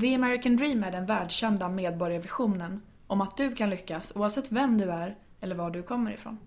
The 0.00 0.14
American 0.14 0.56
Dream 0.56 0.84
är 0.84 0.90
den 0.90 1.06
världskända 1.06 1.68
medborgarvisionen 1.68 2.82
om 3.06 3.20
att 3.20 3.36
du 3.36 3.54
kan 3.54 3.70
lyckas 3.70 4.12
oavsett 4.14 4.52
vem 4.52 4.78
du 4.78 4.90
är 4.90 5.16
eller 5.40 5.54
var 5.54 5.70
du 5.70 5.82
kommer 5.82 6.12
ifrån. 6.12 6.38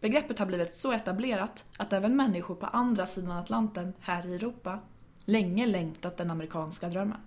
Begreppet 0.00 0.38
har 0.38 0.46
blivit 0.46 0.74
så 0.74 0.92
etablerat 0.92 1.64
att 1.78 1.92
även 1.92 2.16
människor 2.16 2.54
på 2.54 2.66
andra 2.66 3.06
sidan 3.06 3.30
Atlanten, 3.30 3.92
här 4.00 4.26
i 4.26 4.34
Europa, 4.34 4.78
länge 5.24 5.66
längtat 5.66 6.16
den 6.16 6.30
amerikanska 6.30 6.88
drömmen. 6.88 7.20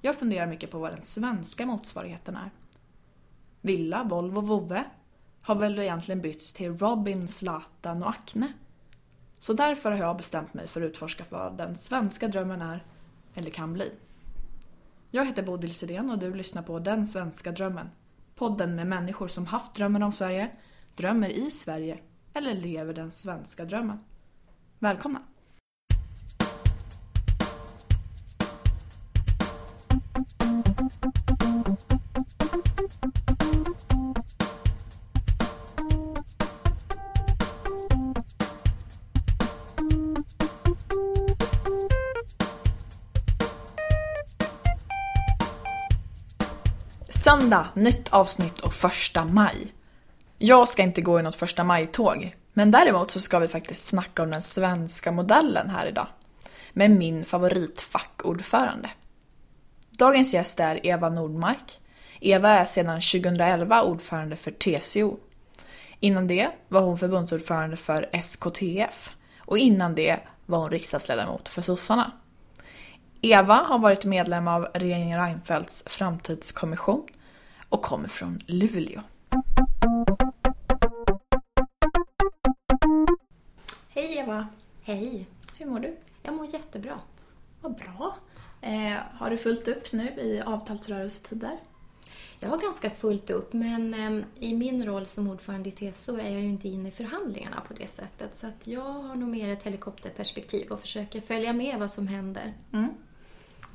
Jag 0.00 0.16
funderar 0.16 0.46
mycket 0.46 0.70
på 0.70 0.78
vad 0.78 0.92
den 0.92 1.02
svenska 1.02 1.66
motsvarigheten 1.66 2.36
är. 2.36 2.50
Villa, 3.60 4.04
Volvo, 4.04 4.40
Vove 4.40 4.84
har 5.42 5.54
väl 5.54 5.78
egentligen 5.78 6.20
bytts 6.20 6.52
till 6.52 6.78
Robin, 6.78 7.28
Zlatan 7.28 8.02
och 8.02 8.10
Acne. 8.10 8.52
Så 9.38 9.52
därför 9.52 9.90
har 9.90 9.98
jag 9.98 10.16
bestämt 10.16 10.54
mig 10.54 10.68
för 10.68 10.82
att 10.82 10.90
utforska 10.90 11.24
vad 11.30 11.56
den 11.56 11.76
svenska 11.76 12.28
drömmen 12.28 12.62
är, 12.62 12.84
eller 13.34 13.50
kan 13.50 13.72
bli. 13.72 13.92
Jag 15.10 15.26
heter 15.26 15.42
Bodil 15.42 15.74
Sidén 15.74 16.10
och 16.10 16.18
du 16.18 16.34
lyssnar 16.34 16.62
på 16.62 16.78
Den 16.78 17.06
svenska 17.06 17.52
drömmen. 17.52 17.90
Podden 18.34 18.74
med 18.74 18.86
människor 18.86 19.28
som 19.28 19.46
haft 19.46 19.74
drömmen 19.74 20.02
om 20.02 20.12
Sverige, 20.12 20.50
drömmer 20.96 21.28
i 21.28 21.50
Sverige 21.50 21.98
eller 22.34 22.54
lever 22.54 22.94
den 22.94 23.10
svenska 23.10 23.64
drömmen. 23.64 23.98
Välkomna! 24.78 25.22
Söndag, 47.28 47.66
nytt 47.74 48.08
avsnitt 48.08 48.60
och 48.60 48.74
första 48.74 49.24
maj. 49.24 49.74
Jag 50.38 50.68
ska 50.68 50.82
inte 50.82 51.00
gå 51.00 51.20
i 51.20 51.22
något 51.22 51.36
första 51.36 51.64
maj-tåg, 51.64 52.36
men 52.52 52.70
däremot 52.70 53.10
så 53.10 53.20
ska 53.20 53.38
vi 53.38 53.48
faktiskt 53.48 53.86
snacka 53.86 54.22
om 54.22 54.30
den 54.30 54.42
svenska 54.42 55.12
modellen 55.12 55.70
här 55.70 55.86
idag. 55.86 56.06
Med 56.72 56.90
min 56.90 57.24
favoritfackordförande. 57.24 58.90
Dagens 59.90 60.34
gäst 60.34 60.60
är 60.60 60.86
Eva 60.86 61.08
Nordmark. 61.08 61.78
Eva 62.20 62.48
är 62.48 62.64
sedan 62.64 63.00
2011 63.00 63.82
ordförande 63.82 64.36
för 64.36 64.50
TCO. 64.50 65.16
Innan 66.00 66.26
det 66.26 66.48
var 66.68 66.80
hon 66.80 66.98
förbundsordförande 66.98 67.76
för 67.76 68.08
SKTF 68.12 69.10
och 69.38 69.58
innan 69.58 69.94
det 69.94 70.18
var 70.46 70.58
hon 70.58 70.70
riksdagsledamot 70.70 71.48
för 71.48 71.62
sossarna. 71.62 72.12
Eva 73.22 73.54
har 73.54 73.78
varit 73.78 74.04
medlem 74.04 74.48
av 74.48 74.68
regeringen 74.74 75.20
Reinfeldts 75.20 75.84
framtidskommission 75.86 77.06
och 77.68 77.82
kommer 77.82 78.08
från 78.08 78.40
Luleå. 78.46 79.00
Hej 83.88 84.18
Eva! 84.18 84.46
Hej! 84.82 85.26
Hur 85.58 85.66
mår 85.66 85.80
du? 85.80 85.96
Jag 86.22 86.34
mår 86.34 86.46
jättebra. 86.46 87.00
Vad 87.60 87.74
bra. 87.74 88.16
Eh, 88.60 88.96
har 89.12 89.30
du 89.30 89.38
fullt 89.38 89.68
upp 89.68 89.92
nu 89.92 90.08
i 90.08 90.42
avtalsrörelsetider? 90.46 91.58
Jag 92.40 92.48
har 92.48 92.58
ganska 92.58 92.90
fullt 92.90 93.30
upp, 93.30 93.52
men 93.52 93.94
eh, 93.94 94.24
i 94.48 94.54
min 94.54 94.86
roll 94.86 95.06
som 95.06 95.28
ordförande 95.30 95.68
i 95.68 95.72
TSO 95.72 96.16
är 96.16 96.30
jag 96.30 96.40
ju 96.40 96.48
inte 96.48 96.68
inne 96.68 96.88
i 96.88 96.92
förhandlingarna 96.92 97.60
på 97.68 97.74
det 97.74 97.86
sättet. 97.86 98.38
Så 98.38 98.46
att 98.46 98.66
jag 98.66 98.92
har 98.92 99.14
nog 99.14 99.28
mer 99.28 99.48
ett 99.48 99.62
helikopterperspektiv 99.62 100.70
och 100.70 100.80
försöker 100.80 101.20
följa 101.20 101.52
med 101.52 101.78
vad 101.78 101.90
som 101.90 102.08
händer. 102.08 102.54
Mm. 102.72 102.90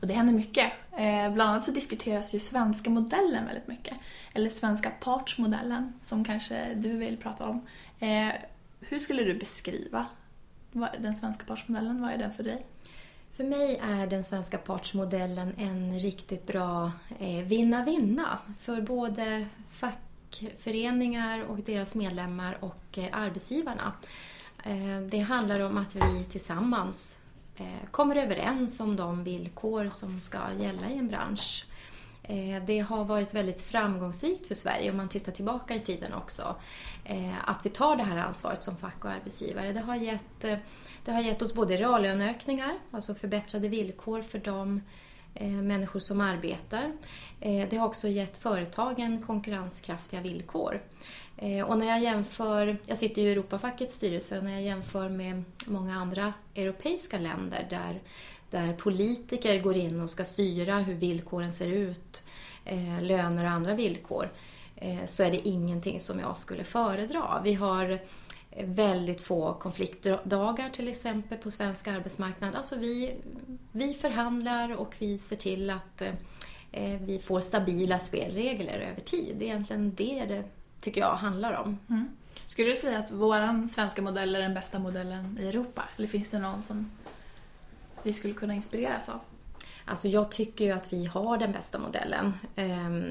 Och 0.04 0.08
det 0.08 0.14
händer 0.14 0.34
mycket. 0.34 0.72
Eh, 0.92 1.34
bland 1.34 1.50
annat 1.50 1.64
så 1.64 1.72
diskuteras 1.72 2.34
ju 2.34 2.40
svenska 2.40 2.90
modellen 2.90 3.46
väldigt 3.46 3.68
mycket. 3.68 3.98
Eller 4.34 4.50
svenska 4.50 4.90
partsmodellen, 4.90 5.94
som 6.02 6.26
kanske 6.26 6.74
du 6.74 6.98
vill 6.98 7.18
prata 7.18 7.48
om. 7.48 7.68
Eh, 8.00 8.30
hur 8.80 9.00
skulle 9.00 9.24
du 9.24 9.34
beskriva 9.34 10.06
den 11.00 11.16
svenska 11.16 11.46
partsmodellen? 11.46 12.02
Vad 12.02 12.12
är 12.12 12.18
den 12.18 12.34
för 12.34 12.44
dig? 12.44 12.66
För 13.32 13.44
mig 13.44 13.80
är 13.84 14.08
den 14.08 14.24
svenska 14.24 14.58
partsmodellen 14.58 15.54
en 15.58 16.00
riktigt 16.00 16.48
bra 16.48 16.92
eh, 17.20 17.44
vinna-vinna 17.44 18.38
för 18.60 18.82
både 18.82 19.46
fackföreningar 19.70 21.44
och 21.44 21.58
deras 21.58 21.96
medlemmar 21.96 22.58
och 22.60 22.98
eh, 22.98 23.08
arbetsgivarna. 23.12 23.94
Eh, 24.64 25.02
det 25.10 25.20
handlar 25.20 25.66
om 25.66 25.78
att 25.78 25.96
vi 25.96 26.26
tillsammans 26.30 27.20
Eh, 27.58 27.90
kommer 27.92 28.16
överens 28.16 28.80
om 28.80 28.96
de 28.96 29.24
villkor 29.24 29.90
som 29.90 30.20
ska 30.20 30.38
gälla 30.60 30.90
i 30.90 30.98
en 30.98 31.08
bransch. 31.08 31.66
Eh, 32.24 32.64
det 32.66 32.80
har 32.80 33.06
varit 33.06 33.34
väldigt 33.34 33.62
framgångsrikt 33.62 34.48
för 34.48 34.56
Sverige 34.56 34.92
om 34.92 34.98
man 34.98 35.10
tittar 35.10 35.32
tillbaka 35.32 35.76
i 35.76 35.80
tiden 35.80 36.14
också. 36.14 36.56
Eh, 37.06 37.50
att 37.50 37.66
vi 37.66 37.70
tar 37.70 37.96
det 37.96 38.04
här 38.04 38.18
ansvaret 38.18 38.64
som 38.64 38.78
fack 38.78 39.06
och 39.06 39.12
arbetsgivare. 39.12 39.74
Det 39.74 39.80
har 39.80 39.96
gett, 39.96 40.40
det 41.06 41.12
har 41.12 41.22
gett 41.22 41.42
oss 41.42 41.54
både 41.54 41.78
reallöneökningar, 41.78 42.74
alltså 42.92 43.16
förbättrade 43.16 43.68
villkor 43.68 44.22
för 44.22 44.40
de 44.40 44.82
människor 45.62 46.00
som 46.00 46.22
arbetar. 46.22 46.92
Det 47.40 47.78
har 47.78 47.88
också 47.88 48.08
gett 48.08 48.38
företagen 48.38 49.22
konkurrenskraftiga 49.22 50.22
villkor. 50.22 50.82
Eh, 51.44 51.70
och 51.70 51.78
när 51.78 51.88
jag 51.88 52.02
jämför, 52.02 52.78
jag 52.86 52.98
sitter 52.98 53.22
i 53.22 53.32
Europafackets 53.32 53.96
styrelse, 53.96 54.38
och 54.38 54.44
när 54.44 54.52
jag 54.52 54.62
jämför 54.62 55.10
med 55.10 55.44
många 55.68 55.96
andra 55.96 56.34
europeiska 56.56 57.20
länder 57.20 57.68
där, 57.70 58.02
där 58.50 58.74
politiker 58.74 59.60
går 59.60 59.76
in 59.76 60.02
och 60.02 60.10
ska 60.10 60.26
styra 60.26 60.78
hur 60.80 60.94
villkoren 60.94 61.54
ser 61.54 61.68
ut, 61.68 62.24
eh, 62.66 63.02
löner 63.02 63.46
och 63.46 63.52
andra 63.52 63.74
villkor, 63.74 64.30
eh, 64.76 65.06
så 65.06 65.24
är 65.24 65.32
det 65.32 65.48
ingenting 65.48 66.00
som 66.00 66.20
jag 66.20 66.38
skulle 66.38 66.64
föredra. 66.64 67.42
Vi 67.44 67.54
har 67.54 68.00
väldigt 68.64 69.22
få 69.22 69.54
konfliktdagar 69.54 70.70
till 70.70 70.88
exempel 70.88 71.38
på 71.38 71.52
svensk 71.52 71.88
arbetsmarknad. 71.88 72.56
Alltså 72.56 72.76
vi, 72.76 73.16
vi 73.72 73.94
förhandlar 73.94 74.76
och 74.76 74.96
vi 75.00 75.18
ser 75.18 75.36
till 75.36 75.70
att 75.70 76.02
vi 77.00 77.20
får 77.20 77.42
stabila 77.42 78.00
spelregler 78.00 78.80
över 78.80 79.02
tid. 79.02 79.36
Det 79.40 79.46
är 79.46 79.48
egentligen 79.48 79.94
det 79.96 80.26
det 80.26 80.44
tycker 80.84 81.02
jag 81.02 81.16
handlar 81.16 81.54
om. 81.54 81.80
Mm. 81.90 82.10
Skulle 82.48 82.70
du 82.70 82.76
säga 82.76 83.00
att 83.00 83.12
vår 83.12 83.68
svenska 83.68 84.02
modell 84.02 84.36
är 84.36 84.42
den 84.42 84.54
bästa 84.54 84.80
modellen 84.80 85.38
i 85.42 85.48
Europa? 85.48 85.84
Eller 85.98 86.08
finns 86.08 86.30
det 86.30 86.40
någon 86.40 86.62
som 86.62 86.92
vi 88.04 88.14
skulle 88.14 88.34
kunna 88.34 88.54
inspireras 88.54 89.10
av? 89.10 89.20
Alltså 89.86 90.08
jag 90.08 90.32
tycker 90.32 90.66
ju 90.66 90.72
att 90.72 90.94
vi 90.94 91.06
har 91.06 91.38
den 91.38 91.52
bästa 91.52 91.80
modellen. 91.80 92.34
Um, 92.56 93.04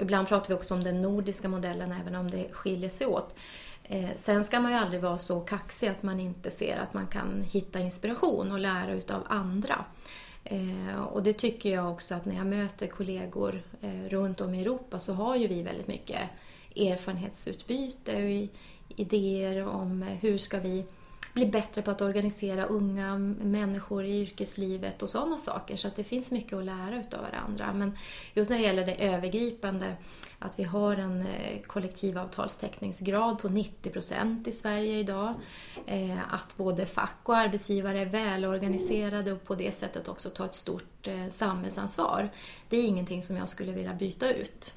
ibland 0.00 0.28
pratar 0.28 0.48
vi 0.48 0.54
också 0.54 0.74
om 0.74 0.84
den 0.84 1.02
nordiska 1.02 1.48
modellen 1.48 1.92
även 1.92 2.14
om 2.14 2.30
det 2.30 2.52
skiljer 2.52 2.90
sig 2.90 3.06
åt. 3.06 3.36
Eh, 3.82 4.10
sen 4.16 4.44
ska 4.44 4.60
man 4.60 4.72
ju 4.72 4.78
aldrig 4.78 5.00
vara 5.00 5.18
så 5.18 5.40
kaxig 5.40 5.88
att 5.88 6.02
man 6.02 6.20
inte 6.20 6.50
ser 6.50 6.78
att 6.78 6.94
man 6.94 7.06
kan 7.06 7.44
hitta 7.50 7.80
inspiration 7.80 8.52
och 8.52 8.58
lära 8.58 8.92
utav 8.92 9.22
andra. 9.26 9.84
Eh, 10.44 11.02
och 11.12 11.22
det 11.22 11.32
tycker 11.32 11.72
jag 11.72 11.92
också 11.92 12.14
att 12.14 12.24
när 12.24 12.36
jag 12.36 12.46
möter 12.46 12.86
kollegor 12.86 13.62
eh, 13.80 14.08
runt 14.08 14.40
om 14.40 14.54
i 14.54 14.60
Europa 14.60 14.98
så 14.98 15.14
har 15.14 15.36
ju 15.36 15.46
vi 15.46 15.62
väldigt 15.62 15.88
mycket 15.88 16.20
erfarenhetsutbyte 16.76 18.16
och 18.16 18.48
idéer 18.96 19.66
om 19.66 20.02
hur 20.02 20.38
ska 20.38 20.60
vi 20.60 20.84
bli 21.32 21.46
bättre 21.46 21.82
på 21.82 21.90
att 21.90 22.00
organisera 22.00 22.64
unga 22.64 23.18
människor 23.42 24.04
i 24.04 24.20
yrkeslivet 24.20 25.02
och 25.02 25.08
sådana 25.08 25.38
saker. 25.38 25.76
Så 25.76 25.88
att 25.88 25.96
det 25.96 26.04
finns 26.04 26.30
mycket 26.32 26.52
att 26.52 26.64
lära 26.64 27.00
utav 27.00 27.20
varandra. 27.22 27.72
Men 27.72 27.98
just 28.34 28.50
när 28.50 28.58
det 28.58 28.64
gäller 28.64 28.86
det 28.86 29.06
övergripande, 29.06 29.96
att 30.38 30.58
vi 30.58 30.64
har 30.64 30.96
en 30.96 31.26
kollektivavtalsteckningsgrad 31.66 31.66
kollektivavtalstäckningsgrad 31.66 33.38
på 33.38 33.48
90 33.48 33.90
procent 33.90 34.48
i 34.48 34.52
Sverige 34.52 34.98
idag. 34.98 35.34
Eh, 35.86 36.34
att 36.34 36.56
både 36.56 36.86
fack 36.86 37.18
och 37.22 37.36
arbetsgivare 37.36 38.00
är 38.00 38.06
välorganiserade 38.06 39.32
och 39.32 39.44
på 39.44 39.54
det 39.54 39.72
sättet 39.72 40.08
också 40.08 40.30
tar 40.30 40.44
ett 40.44 40.54
stort 40.54 41.06
eh, 41.06 41.28
samhällsansvar. 41.28 42.30
Det 42.68 42.76
är 42.76 42.84
ingenting 42.84 43.22
som 43.22 43.36
jag 43.36 43.48
skulle 43.48 43.72
vilja 43.72 43.94
byta 43.94 44.32
ut. 44.32 44.74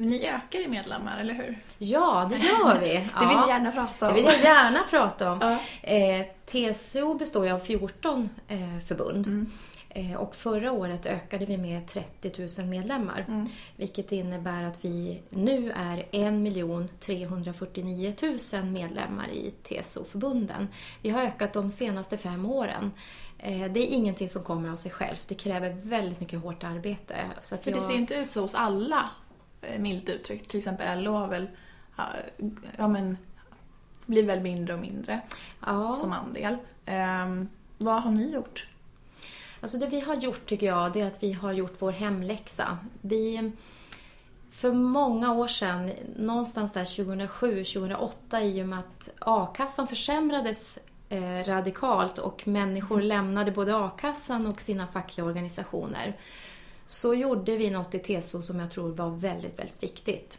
Ni 0.00 0.26
ökar 0.26 0.58
i 0.58 0.68
medlemmar, 0.68 1.18
eller 1.18 1.34
hur? 1.34 1.58
Ja, 1.78 2.30
det 2.30 2.36
gör 2.36 2.80
vi. 2.80 2.88
det 3.20 3.26
vill 3.26 3.36
jag 3.36 3.48
gärna 3.48 3.72
prata 3.72 4.08
om. 4.08 4.14
Det 4.14 4.20
vill 4.20 4.30
jag 4.30 4.40
gärna 4.40 4.82
prata 4.90 5.32
om. 5.32 5.38
Ja. 5.40 5.58
Eh, 5.88 6.26
TCO 6.46 7.14
består 7.14 7.46
ju 7.46 7.52
av 7.52 7.58
14 7.58 8.28
eh, 8.48 8.78
förbund. 8.86 9.26
Mm. 9.26 9.50
Eh, 9.90 10.16
och 10.16 10.34
förra 10.34 10.72
året 10.72 11.06
ökade 11.06 11.46
vi 11.46 11.58
med 11.58 11.86
30 11.86 12.48
000 12.58 12.68
medlemmar. 12.68 13.24
Mm. 13.28 13.48
Vilket 13.76 14.12
innebär 14.12 14.62
att 14.62 14.84
vi 14.84 15.22
nu 15.30 15.72
är 15.76 15.98
1 15.98 17.00
349 17.00 18.14
000 18.52 18.64
medlemmar 18.64 19.28
i 19.28 19.50
TCO-förbunden. 19.50 20.68
Vi 21.02 21.10
har 21.10 21.22
ökat 21.22 21.52
de 21.52 21.70
senaste 21.70 22.16
fem 22.16 22.46
åren. 22.46 22.92
Eh, 23.38 23.72
det 23.72 23.80
är 23.80 23.94
ingenting 23.94 24.28
som 24.28 24.42
kommer 24.42 24.70
av 24.70 24.76
sig 24.76 24.90
självt. 24.90 25.28
Det 25.28 25.34
kräver 25.34 25.70
väldigt 25.70 26.20
mycket 26.20 26.42
hårt 26.42 26.64
arbete. 26.64 27.16
Så 27.40 27.56
För 27.56 27.70
jag... 27.70 27.78
det 27.78 27.82
ser 27.82 27.94
inte 27.94 28.14
ut 28.14 28.30
så 28.30 28.40
hos 28.40 28.54
alla 28.54 29.10
milt 29.78 30.08
uttryckt. 30.08 30.50
Till 30.50 30.58
exempel 30.58 31.04
LO 31.04 31.12
har 31.12 31.28
väl 31.28 31.46
ja, 32.76 32.88
men, 32.88 33.16
blir 34.06 34.26
väl 34.26 34.40
mindre 34.40 34.74
och 34.74 34.80
mindre 34.80 35.20
ja. 35.66 35.94
som 35.94 36.12
andel. 36.12 36.56
Um, 36.86 37.48
vad 37.78 38.02
har 38.02 38.10
ni 38.10 38.34
gjort? 38.34 38.66
Alltså 39.60 39.78
det 39.78 39.86
vi 39.86 40.00
har 40.00 40.14
gjort 40.14 40.46
tycker 40.46 40.66
jag, 40.66 40.92
det 40.92 41.00
är 41.00 41.06
att 41.06 41.22
vi 41.22 41.32
har 41.32 41.52
gjort 41.52 41.74
vår 41.78 41.92
hemläxa. 41.92 42.78
Vi, 43.00 43.52
för 44.50 44.72
många 44.72 45.32
år 45.32 45.48
sedan, 45.48 45.92
någonstans 46.16 46.72
där 46.72 46.84
2007-2008 46.84 48.40
i 48.40 48.62
och 48.62 48.68
med 48.68 48.78
att 48.78 49.10
a-kassan 49.18 49.88
försämrades 49.88 50.78
eh, 51.08 51.44
radikalt 51.44 52.18
och 52.18 52.48
människor 52.48 53.00
lämnade 53.00 53.50
både 53.50 53.76
a-kassan 53.76 54.46
och 54.46 54.60
sina 54.60 54.86
fackliga 54.86 55.26
organisationer 55.26 56.16
så 56.88 57.14
gjorde 57.14 57.56
vi 57.56 57.70
något 57.70 57.94
i 57.94 57.98
TSO 57.98 58.42
som 58.42 58.60
jag 58.60 58.70
tror 58.70 58.92
var 58.92 59.10
väldigt, 59.10 59.58
väldigt 59.58 59.82
viktigt. 59.82 60.38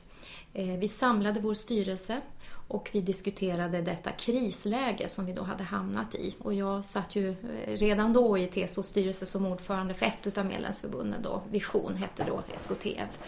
Eh, 0.53 0.77
vi 0.77 0.87
samlade 0.87 1.39
vår 1.39 1.53
styrelse 1.53 2.21
och 2.67 2.89
vi 2.93 3.01
diskuterade 3.01 3.81
detta 3.81 4.11
krisläge 4.11 5.09
som 5.09 5.25
vi 5.25 5.33
då 5.33 5.43
hade 5.43 5.63
hamnat 5.63 6.15
i. 6.15 6.35
Och 6.39 6.53
jag 6.53 6.85
satt 6.85 7.15
ju 7.15 7.29
eh, 7.29 7.35
redan 7.65 8.13
då 8.13 8.37
i 8.37 8.47
TSOs 8.47 8.87
styrelse 8.87 9.25
som 9.25 9.45
ordförande 9.45 9.93
för 9.93 10.05
ett 10.05 10.27
utav 10.27 10.45
medlemsförbunden 10.45 11.21
då, 11.21 11.41
Vision 11.51 11.95
hette 11.95 12.23
då 12.27 12.43
SKTF. 12.55 13.19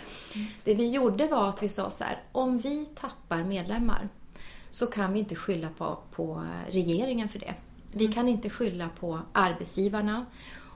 Det 0.63 0.75
vi 0.75 0.89
gjorde 0.89 1.27
var 1.27 1.50
att 1.50 1.63
vi 1.63 1.69
sa 1.69 1.89
så 1.89 2.03
här, 2.03 2.23
om 2.31 2.57
vi 2.57 2.85
tappar 2.85 3.44
medlemmar 3.44 4.09
så 4.69 4.88
kan 4.88 5.13
vi 5.13 5.19
inte 5.19 5.35
skylla 5.35 5.69
på, 5.77 5.97
på 6.12 6.45
regeringen 6.69 7.29
för 7.29 7.39
det. 7.39 7.53
Vi 7.91 8.06
mm. 8.06 8.13
kan 8.13 8.27
inte 8.27 8.50
skylla 8.50 8.89
på 9.00 9.19
arbetsgivarna 9.33 10.25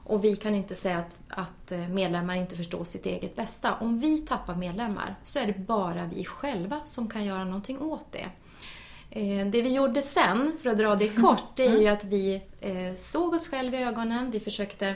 och 0.06 0.24
vi 0.24 0.36
kan 0.36 0.54
inte 0.54 0.74
säga 0.74 0.98
att, 0.98 1.18
att 1.28 1.72
eh, 1.72 1.88
medlemmar 1.88 2.34
inte 2.34 2.56
förstår 2.56 2.84
sitt 2.84 3.06
eget 3.06 3.36
bästa. 3.36 3.74
Om 3.74 4.00
vi 4.00 4.18
tappar 4.18 4.54
medlemmar 4.54 5.16
så 5.22 5.38
är 5.38 5.46
det 5.46 5.58
bara 5.58 6.10
vi 6.14 6.24
själva 6.24 6.80
som 6.84 7.08
kan 7.08 7.24
göra 7.24 7.44
någonting 7.44 7.80
åt 7.80 8.12
det. 8.12 8.28
Eh, 9.10 9.46
det 9.46 9.62
vi 9.62 9.68
gjorde 9.68 10.02
sen, 10.02 10.56
för 10.62 10.70
att 10.70 10.78
dra 10.78 10.96
det 10.96 11.08
kort, 11.08 11.56
det 11.56 11.66
är 11.66 11.72
ju 11.72 11.80
mm. 11.80 11.94
att 11.94 12.04
vi 12.04 12.42
eh, 12.60 12.94
såg 12.96 13.34
oss 13.34 13.48
själva 13.48 13.78
i 13.78 13.82
ögonen. 13.82 14.30
Vi 14.30 14.40
försökte 14.40 14.94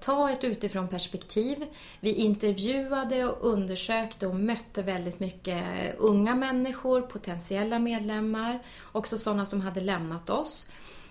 ta 0.00 0.30
ett 0.30 0.44
utifrån 0.44 0.88
perspektiv. 0.88 1.64
Vi 2.00 2.14
intervjuade 2.14 3.24
och 3.24 3.48
undersökte 3.52 4.26
och 4.26 4.34
mötte 4.34 4.82
väldigt 4.82 5.20
mycket 5.20 5.64
unga 5.98 6.34
människor, 6.34 7.00
potentiella 7.00 7.78
medlemmar, 7.78 8.62
också 8.92 9.18
sådana 9.18 9.46
som 9.46 9.60
hade 9.60 9.80
lämnat 9.80 10.30
oss. 10.30 10.66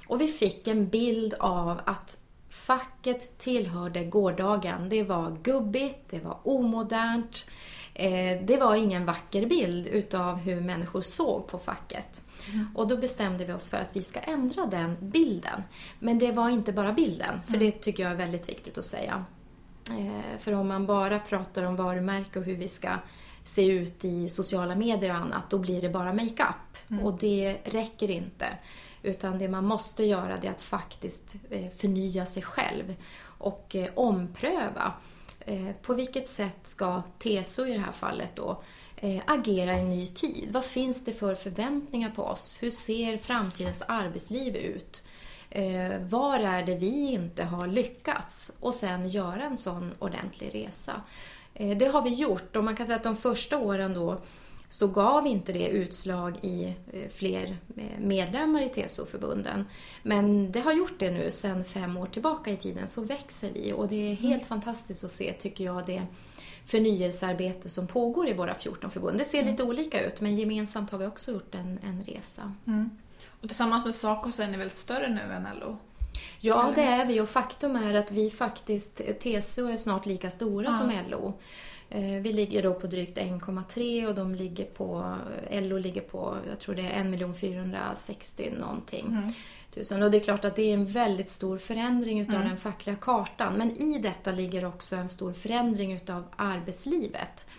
Och 0.08 0.22
vi 0.22 0.28
fick 0.28 0.68
en 0.68 0.90
bild 0.90 1.34
av 1.40 1.82
att 1.86 2.21
facket 2.52 3.38
tillhörde 3.38 4.04
gårdagen. 4.04 4.90
Det 4.90 5.04
var 5.04 5.38
gubbigt, 5.44 6.10
det 6.10 6.20
var 6.20 6.38
omodernt. 6.44 7.50
Eh, 7.94 8.42
det 8.44 8.58
var 8.58 8.76
ingen 8.76 9.06
vacker 9.06 9.46
bild 9.46 9.88
utav 9.88 10.38
hur 10.38 10.62
människor 10.62 11.02
såg 11.02 11.48
på 11.48 11.58
facket. 11.58 12.22
Mm. 12.54 12.68
Och 12.76 12.88
då 12.88 12.98
bestämde 12.98 13.46
vi 13.46 13.54
oss 13.54 13.70
för 13.70 13.78
att 13.78 13.96
vi 13.96 14.04
ska 14.04 14.20
ändra 14.20 14.66
den 14.66 14.98
bilden. 15.00 15.64
Men 16.00 16.20
det 16.20 16.32
var 16.32 16.50
inte 16.50 16.74
bara 16.74 16.94
bilden, 16.94 17.42
för 17.46 17.54
mm. 17.54 17.66
det 17.66 17.72
tycker 17.72 18.04
jag 18.04 18.12
är 18.12 18.16
väldigt 18.18 18.50
viktigt 18.50 18.78
att 18.78 18.86
säga. 18.86 19.26
Eh, 19.90 20.40
för 20.40 20.54
om 20.54 20.68
man 20.68 20.86
bara 20.86 21.20
pratar 21.20 21.64
om 21.64 21.76
varumärke 21.76 22.40
och 22.40 22.46
hur 22.46 22.56
vi 22.56 22.68
ska 22.68 22.90
se 23.44 23.66
ut 23.66 24.06
i 24.06 24.30
sociala 24.30 24.76
medier 24.76 25.10
och 25.10 25.16
annat, 25.16 25.50
då 25.50 25.58
blir 25.58 25.82
det 25.82 25.90
bara 25.90 26.14
makeup. 26.14 26.78
Mm. 26.90 27.06
Och 27.06 27.18
det 27.18 27.58
räcker 27.64 28.10
inte. 28.10 28.48
Utan 29.04 29.38
det 29.38 29.48
man 29.48 29.66
måste 29.66 30.04
göra 30.04 30.38
är 30.38 30.50
att 30.50 30.62
faktiskt 30.62 31.36
eh, 31.50 31.70
förnya 31.78 32.26
sig 32.26 32.44
själv 32.44 32.96
och 33.24 33.76
eh, 33.76 33.90
ompröva. 33.96 34.94
Eh, 35.40 35.72
på 35.82 35.94
vilket 35.94 36.30
sätt 36.30 36.58
ska 36.64 37.02
TSO 37.20 37.66
i 37.66 37.74
det 37.74 37.80
här 37.80 37.92
fallet 37.92 38.36
då 38.36 38.64
agera 39.26 39.74
i 39.74 39.80
en 39.80 39.90
ny 39.90 40.08
tid? 40.08 40.50
Vad 40.52 40.66
finns 40.66 41.06
det 41.06 41.14
för 41.14 41.36
förväntningar 41.36 42.10
på 42.10 42.24
oss? 42.24 42.58
Hur 42.62 42.70
ser 42.70 43.18
framtidens 43.18 43.84
arbetsliv 43.88 44.56
ut? 44.56 45.04
Var 46.10 46.40
är 46.40 46.66
det 46.66 46.76
vi 46.76 47.12
inte 47.12 47.44
har 47.44 47.68
lyckats? 47.68 48.52
Och 48.60 48.76
sen 48.76 49.10
göra 49.10 49.44
en 49.44 49.58
sån 49.58 49.92
ordentlig 50.00 50.56
resa. 50.56 51.02
Det 51.54 51.86
har 51.86 52.02
vi 52.02 52.10
gjort 52.10 52.56
och 52.56 52.64
man 52.64 52.76
kan 52.76 52.86
säga 52.86 52.96
att 52.96 53.04
de 53.04 53.16
första 53.16 53.58
åren 53.58 53.94
då 53.94 54.22
så 54.72 54.88
gav 54.88 55.28
inte 55.28 55.54
det 55.54 55.68
utslag 55.68 56.38
i 56.42 56.76
eh, 56.94 57.10
fler 57.10 57.58
eh, 57.78 58.00
medlemmar 58.00 58.62
i 58.62 58.70
TSO-förbunden. 58.70 59.66
Men 60.04 60.52
det 60.52 60.60
har 60.60 60.74
gjort 60.74 61.00
det 61.00 61.12
nu 61.12 61.32
sedan 61.32 61.64
fem 61.64 61.98
år 61.98 62.06
tillbaka 62.06 62.52
i 62.52 62.58
tiden, 62.58 62.88
så 62.88 63.02
växer 63.02 63.52
vi 63.54 63.74
och 63.74 63.88
det 63.88 64.12
är 64.12 64.16
helt 64.16 64.42
mm. 64.42 64.46
fantastiskt 64.46 65.04
att 65.04 65.12
se, 65.12 65.34
tycker 65.34 65.64
jag, 65.64 65.86
det 65.86 66.02
förnyelsearbete 66.66 67.70
som 67.70 67.88
pågår 67.88 68.30
i 68.30 68.34
våra 68.34 68.56
14 68.56 68.92
förbund. 68.92 69.18
Det 69.18 69.26
ser 69.26 69.40
mm. 69.40 69.52
lite 69.52 69.64
olika 69.64 70.06
ut, 70.06 70.22
men 70.22 70.38
gemensamt 70.38 70.92
har 70.92 70.98
vi 70.98 71.06
också 71.06 71.32
gjort 71.32 71.56
en, 71.56 71.80
en 71.84 72.04
resa. 72.04 72.54
Mm. 72.68 72.90
Och 73.42 73.48
tillsammans 73.48 73.86
med 73.86 73.96
Saco 73.96 74.32
så 74.32 74.44
är 74.44 74.48
ni 74.48 74.58
väl 74.58 74.70
större 74.70 75.10
nu 75.10 75.22
än 75.22 75.48
LO? 75.60 75.78
Ja, 76.40 76.72
det 76.76 76.84
är 76.84 77.06
vi 77.06 77.22
och 77.22 77.30
faktum 77.30 77.76
är 77.76 77.94
att 77.94 78.12
vi 78.12 78.30
faktiskt, 78.30 78.96
TSO 78.96 79.68
är 79.68 79.78
snart 79.78 80.06
lika 80.06 80.30
stora 80.30 80.66
ja. 80.66 80.74
som 80.74 80.92
LO. 81.10 81.34
Eh, 81.94 82.22
vi 82.22 82.34
ligger 82.34 82.64
då 82.64 82.74
på 82.74 82.88
drygt 82.88 83.18
1,3 83.18 84.08
och 84.08 84.16
de 84.16 84.36
ligger 84.36 84.66
på, 84.66 85.16
LO 85.52 85.78
ligger 85.78 86.02
på, 86.02 86.38
jag 86.50 86.60
tror 86.60 86.76
det 86.76 86.82
är 86.82 87.30
1 87.30 87.38
460 87.38 88.54
någonting. 88.60 89.06
Mm. 89.08 89.34
Tusen. 89.74 90.04
Och 90.04 90.12
det 90.12 90.18
är 90.18 90.22
klart 90.22 90.46
att 90.46 90.56
det 90.56 90.62
är 90.62 90.74
en 90.74 90.86
väldigt 90.86 91.30
stor 91.30 91.58
förändring 91.58 92.20
utav 92.20 92.36
mm. 92.36 92.48
den 92.48 92.58
fackliga 92.58 92.96
kartan. 92.96 93.54
Men 93.54 93.78
i 93.78 94.00
detta 94.00 94.32
ligger 94.32 94.66
också 94.66 94.96
en 94.96 95.10
stor 95.10 95.34
förändring 95.34 95.94
utav 95.94 96.24
arbetslivet. 96.36 97.50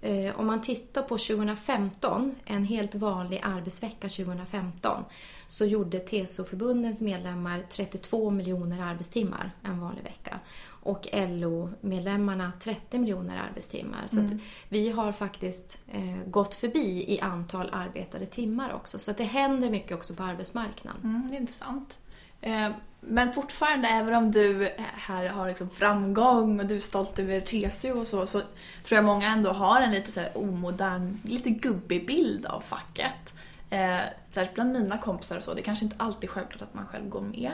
Eh, 0.00 0.40
om 0.40 0.46
man 0.46 0.62
tittar 0.62 1.02
på 1.02 1.18
2015, 1.18 2.34
en 2.44 2.64
helt 2.64 2.94
vanlig 2.94 3.40
arbetsvecka 3.42 4.08
2015, 4.08 5.04
så 5.46 5.64
gjorde 5.64 5.98
TCO-förbundens 5.98 7.02
medlemmar 7.02 7.62
32 7.70 8.30
miljoner 8.30 8.82
arbetstimmar 8.82 9.50
en 9.62 9.80
vanlig 9.80 10.02
vecka 10.02 10.40
och 10.82 11.08
LO-medlemmarna 11.12 12.52
30 12.60 12.98
miljoner 12.98 13.42
arbetstimmar. 13.50 14.04
Så 14.06 14.20
mm. 14.20 14.38
vi 14.68 14.90
har 14.90 15.12
faktiskt 15.12 15.78
eh, 15.92 16.26
gått 16.26 16.54
förbi 16.54 17.04
i 17.08 17.20
antal 17.20 17.68
arbetade 17.72 18.26
timmar 18.26 18.72
också. 18.72 18.98
Så 18.98 19.12
det 19.12 19.24
händer 19.24 19.70
mycket 19.70 19.96
också 19.96 20.14
på 20.14 20.22
arbetsmarknaden. 20.22 21.00
Mm, 21.04 21.28
det 21.28 21.36
är 21.36 21.40
intressant. 21.40 21.98
Eh, 22.40 22.68
men 23.00 23.32
fortfarande, 23.32 23.88
även 23.88 24.14
om 24.14 24.32
du 24.32 24.68
här 24.78 25.28
har 25.28 25.48
liksom 25.48 25.70
framgång 25.70 26.60
och 26.60 26.66
du 26.66 26.76
är 26.76 26.80
stolt 26.80 27.18
över 27.18 27.40
TCO 27.40 28.00
och 28.00 28.08
så, 28.08 28.26
så 28.26 28.40
tror 28.84 28.96
jag 28.96 29.04
många 29.04 29.28
ändå 29.28 29.50
har 29.50 29.80
en 29.80 29.90
lite 29.90 30.12
så 30.12 30.20
omodern, 30.34 31.20
lite 31.24 31.50
gubbig 31.50 32.06
bild 32.06 32.46
av 32.46 32.60
facket. 32.60 33.34
Eh, 33.70 34.00
särskilt 34.28 34.54
bland 34.54 34.72
mina 34.72 34.98
kompisar 34.98 35.36
och 35.36 35.44
så. 35.44 35.54
Det 35.54 35.60
är 35.60 35.64
kanske 35.64 35.84
inte 35.84 35.96
alltid 35.98 36.30
självklart 36.30 36.62
att 36.62 36.74
man 36.74 36.86
själv 36.86 37.08
går 37.08 37.20
med. 37.20 37.52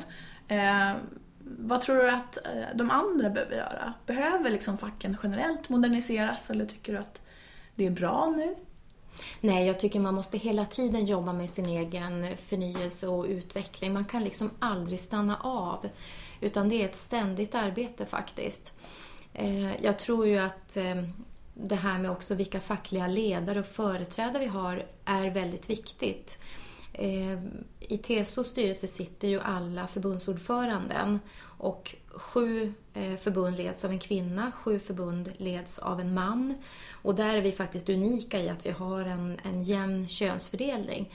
Eh, 0.48 0.96
vad 1.48 1.80
tror 1.80 1.96
du 1.96 2.10
att 2.10 2.36
eh, 2.36 2.62
de 2.74 2.90
andra 2.90 3.30
behöver 3.30 3.56
göra? 3.56 3.94
Behöver 4.06 4.50
liksom 4.50 4.78
facken 4.78 5.16
generellt 5.22 5.68
moderniseras 5.68 6.50
eller 6.50 6.66
tycker 6.66 6.92
du 6.92 6.98
att 6.98 7.20
det 7.74 7.86
är 7.86 7.90
bra 7.90 8.34
nu? 8.36 8.56
Nej, 9.40 9.66
jag 9.66 9.80
tycker 9.80 10.00
man 10.00 10.14
måste 10.14 10.38
hela 10.38 10.66
tiden 10.66 11.06
jobba 11.06 11.32
med 11.32 11.50
sin 11.50 11.66
egen 11.66 12.36
förnyelse 12.36 13.08
och 13.08 13.24
utveckling. 13.24 13.92
Man 13.92 14.04
kan 14.04 14.24
liksom 14.24 14.50
aldrig 14.58 15.00
stanna 15.00 15.36
av. 15.36 15.88
Utan 16.40 16.68
det 16.68 16.82
är 16.82 16.84
ett 16.84 16.96
ständigt 16.96 17.54
arbete 17.54 18.06
faktiskt. 18.06 18.72
Eh, 19.34 19.84
jag 19.84 19.98
tror 19.98 20.26
ju 20.26 20.38
att 20.38 20.76
eh, 20.76 21.02
det 21.54 21.74
här 21.74 21.98
med 21.98 22.10
också 22.10 22.34
vilka 22.34 22.60
fackliga 22.60 23.06
ledare 23.06 23.60
och 23.60 23.66
företrädare 23.66 24.38
vi 24.38 24.46
har 24.46 24.86
är 25.04 25.30
väldigt 25.30 25.70
viktigt. 25.70 26.38
I 27.80 27.98
TSOs 28.02 28.48
styrelse 28.48 28.88
sitter 28.88 29.28
ju 29.28 29.40
alla 29.40 29.86
förbundsordföranden 29.86 31.20
och 31.58 31.94
sju 32.08 32.72
eh, 32.94 33.16
förbund 33.16 33.56
leds 33.56 33.84
av 33.84 33.90
en 33.90 33.98
kvinna, 33.98 34.52
sju 34.52 34.78
förbund 34.78 35.32
leds 35.36 35.78
av 35.78 36.00
en 36.00 36.14
man. 36.14 36.54
Och 37.02 37.14
där 37.14 37.34
är 37.34 37.40
vi 37.40 37.52
faktiskt 37.52 37.88
unika 37.88 38.40
i 38.40 38.48
att 38.48 38.66
vi 38.66 38.70
har 38.70 39.00
en, 39.00 39.40
en 39.44 39.62
jämn 39.62 40.08
könsfördelning. 40.08 41.12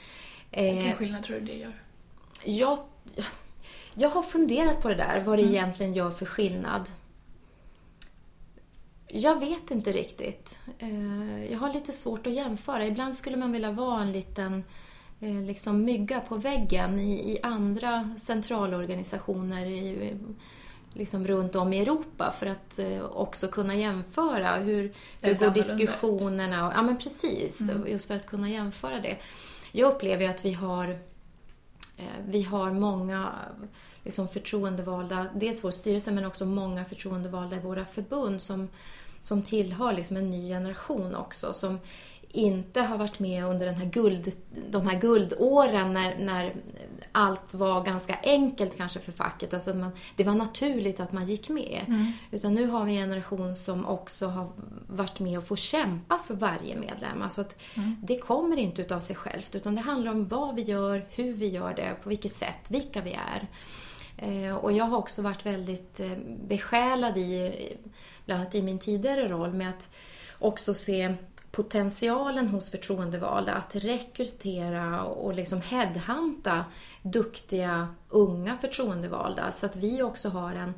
Vilken 0.52 0.86
eh, 0.86 0.96
skillnad 0.96 1.24
tror 1.24 1.40
du 1.40 1.46
det 1.46 1.58
gör? 1.58 1.82
Jag, 2.44 2.80
jag 3.94 4.10
har 4.10 4.24
funderat 4.24 4.82
på 4.82 4.90
det 4.90 4.96
där, 4.96 5.24
vad 5.26 5.38
det 5.38 5.44
mm. 5.44 5.56
egentligen 5.56 5.94
gör 5.94 6.12
för 6.12 6.26
skillnad. 6.26 6.90
Jag 9.08 9.40
vet 9.40 9.72
inte 9.72 9.92
riktigt. 9.92 10.60
Eh, 10.80 11.52
jag 11.52 11.60
har 11.60 11.74
lite 11.74 11.92
svårt 11.92 12.28
att 12.28 12.34
jämföra. 12.34 12.88
Ibland 12.88 13.16
skulle 13.16 13.38
man 13.38 13.52
vilja 13.52 13.72
vara 13.72 14.02
en 14.02 14.12
liten 14.12 14.54
Eh, 14.54 14.64
liksom 15.22 15.84
mygga 15.84 16.20
på 16.20 16.36
väggen 16.36 17.00
i, 17.00 17.32
i 17.32 17.40
andra 17.44 18.16
centralorganisationer 18.18 19.66
i, 19.66 20.13
liksom 20.94 21.28
runt 21.28 21.56
om 21.56 21.74
i 21.74 21.80
Europa 21.80 22.34
för 22.40 22.46
att 22.46 22.80
eh, 22.80 23.04
också 23.04 23.48
kunna 23.48 23.75
jämföra 23.75 24.56
hur, 24.56 24.94
hur 25.22 25.36
går 25.36 25.50
diskussionerna. 25.50 26.68
Och, 26.68 26.74
ja 26.74 26.82
men 26.82 26.98
precis, 26.98 27.62
mm. 27.62 27.88
just 27.88 28.08
för 28.08 28.16
att 28.16 28.28
kunna 28.28 28.50
jämföra 28.50 29.00
det. 29.00 29.18
Jag 29.72 29.94
upplever 29.94 30.30
att 30.30 30.46
vi 30.46 30.54
har, 30.54 30.90
eh, 31.98 32.25
vi 32.28 32.42
har 32.44 32.72
många 32.72 33.30
liksom 34.04 34.28
förtroendevalda, 34.28 35.25
dels 35.36 35.63
vår 35.63 35.72
styrelse 35.72 36.12
men 36.12 36.25
också 36.25 36.46
många 36.46 36.86
förtroendevalda 36.86 37.56
i 37.56 37.60
våra 37.60 37.86
förbund 37.86 38.42
som, 38.42 38.68
som 39.20 39.44
tillhör 39.44 39.94
liksom 39.94 40.18
en 40.18 40.30
ny 40.30 40.48
generation 40.48 41.16
också 41.16 41.54
som 41.54 41.80
inte 42.34 42.82
har 42.82 42.98
varit 42.98 43.20
med 43.20 43.46
under 43.46 43.66
den 43.66 43.76
här 43.76 43.86
guld, 43.86 44.34
de 44.70 44.88
här 44.88 45.00
guldåren 45.00 45.94
när, 45.94 46.20
när 46.20 46.56
allt 47.12 47.54
var 47.54 47.84
ganska 47.84 48.20
enkelt 48.24 48.78
kanske 48.78 49.00
för 49.00 49.12
facket. 49.12 49.54
Alltså 49.54 49.74
man, 49.74 49.92
det 50.16 50.24
var 50.24 50.36
naturligt 50.36 51.00
att 51.00 51.12
man 51.12 51.28
gick 51.28 51.50
med. 51.50 51.86
Mm. 51.88 52.12
Utan 52.32 52.54
nu 52.54 52.68
har 52.68 52.86
vi 52.86 52.98
en 52.98 53.10
generation 53.10 53.56
som 53.56 53.86
också 53.86 54.28
har 54.28 54.50
varit 54.88 55.20
med 55.20 55.38
och 55.38 55.48
får 55.48 55.56
kämpa 55.56 56.18
för 56.18 56.34
varje 56.34 56.76
medlem. 56.76 57.22
Alltså 57.22 57.42
att 57.42 57.56
mm. 57.76 57.96
Det 58.04 58.18
kommer 58.18 58.58
inte 58.58 58.82
utav 58.82 59.00
sig 59.00 59.16
självt 59.16 59.56
utan 59.56 59.76
det 59.76 59.82
handlar 59.82 60.12
om 60.12 60.28
vad 60.28 60.56
vi 60.56 60.62
gör, 60.62 61.08
hur 61.10 61.34
vi 61.34 61.48
gör 61.48 61.74
det, 61.74 61.96
på 62.04 62.10
vilket 62.10 62.32
sätt, 62.32 62.68
vilka 62.70 63.02
vi 63.02 63.14
är. 63.14 63.48
Eh, 64.18 64.56
och 64.56 64.72
jag 64.72 64.86
har 64.86 64.98
också 64.98 65.22
varit 65.22 65.46
väldigt 65.46 66.00
eh, 66.00 66.12
besjälad 66.48 67.18
i, 67.18 67.54
bland 68.26 68.42
annat 68.42 68.56
i 68.56 68.62
min 68.62 68.80
tidigare 68.80 69.28
roll, 69.28 69.54
med 69.54 69.70
att 69.70 69.96
också 70.40 70.74
se 70.74 71.16
potentialen 71.51 72.48
hos 72.48 72.72
förtroendevalda 72.72 73.53
att 73.53 73.75
rekrytera 73.75 75.03
och 75.03 75.34
liksom 75.34 75.62
headhunta 75.62 76.65
duktiga 77.01 77.88
unga 78.10 78.58
förtroendevalda 78.58 79.51
så 79.51 79.65
att 79.65 79.75
vi 79.75 80.03
också 80.03 80.29
har 80.29 80.53
en, 80.53 80.74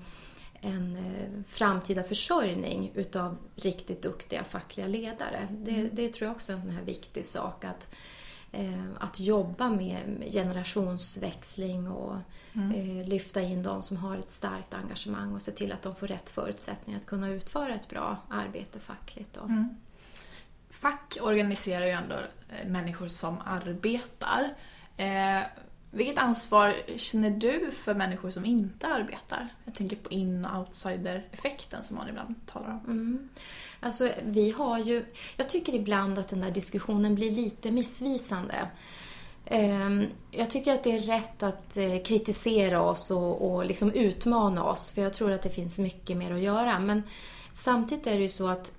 en 0.61 0.95
eh, 0.95 1.43
framtida 1.49 2.03
försörjning 2.03 2.91
utav 2.95 3.37
riktigt 3.55 4.01
duktiga 4.01 4.43
fackliga 4.43 4.87
ledare. 4.87 5.47
Det, 5.51 5.71
mm. 5.71 5.89
det 5.93 6.13
tror 6.13 6.27
jag 6.27 6.35
också 6.35 6.51
är 6.51 6.55
en 6.55 6.61
sån 6.61 6.71
här 6.71 6.83
viktig 6.83 7.25
sak 7.25 7.65
att, 7.65 7.95
eh, 8.51 8.83
att 8.99 9.19
jobba 9.19 9.69
med 9.69 10.23
generationsväxling 10.31 11.87
och 11.87 12.15
mm. 12.53 12.71
eh, 12.71 13.07
lyfta 13.07 13.41
in 13.41 13.63
de 13.63 13.83
som 13.83 13.97
har 13.97 14.17
ett 14.17 14.29
starkt 14.29 14.73
engagemang 14.73 15.33
och 15.33 15.41
se 15.41 15.51
till 15.51 15.71
att 15.71 15.81
de 15.81 15.95
får 15.95 16.07
rätt 16.07 16.29
förutsättningar 16.29 16.99
att 16.99 17.05
kunna 17.05 17.29
utföra 17.29 17.75
ett 17.75 17.89
bra 17.89 18.17
arbete 18.29 18.79
fackligt. 18.79 19.37
Mm. 19.37 19.69
Fack 20.83 21.17
organiserar 21.21 21.85
ju 21.85 21.91
ändå 21.91 22.15
eh, 22.15 22.67
människor 22.67 23.07
som 23.07 23.37
arbetar. 23.45 24.49
Eh, 24.97 25.41
vilket 25.91 26.17
ansvar 26.17 26.73
känner 26.97 27.29
du 27.29 27.71
för 27.71 27.93
människor 27.93 28.31
som 28.31 28.45
inte 28.45 28.87
arbetar? 28.87 29.47
Jag 29.65 29.73
tänker 29.73 29.95
på 29.95 30.09
in 30.09 30.45
och 30.45 30.59
outsider-effekten 30.59 31.83
som 31.83 31.95
man 31.95 32.09
ibland 32.09 32.35
talar 32.45 32.69
om. 32.69 32.79
Mm. 32.85 33.29
Alltså, 33.79 34.09
vi 34.23 34.51
har 34.51 34.79
ju, 34.79 35.05
jag 35.37 35.49
tycker 35.49 35.75
ibland 35.75 36.19
att 36.19 36.27
den 36.27 36.41
där 36.41 36.51
diskussionen 36.51 37.15
blir 37.15 37.31
lite 37.31 37.71
missvisande. 37.71 38.67
Ehm, 39.45 40.05
jag 40.31 40.49
tycker 40.49 40.73
att 40.73 40.83
det 40.83 40.91
är 40.91 40.99
rätt 40.99 41.43
att 41.43 41.77
eh, 41.77 42.03
kritisera 42.05 42.81
oss 42.81 43.11
och, 43.11 43.53
och 43.53 43.65
liksom 43.65 43.91
utmana 43.91 44.63
oss, 44.63 44.91
för 44.91 45.01
jag 45.01 45.13
tror 45.13 45.31
att 45.31 45.41
det 45.41 45.49
finns 45.49 45.79
mycket 45.79 46.17
mer 46.17 46.33
att 46.33 46.41
göra. 46.41 46.79
Men 46.79 47.03
samtidigt 47.53 48.07
är 48.07 48.17
det 48.17 48.23
ju 48.23 48.29
så 48.29 48.47
att 48.47 48.71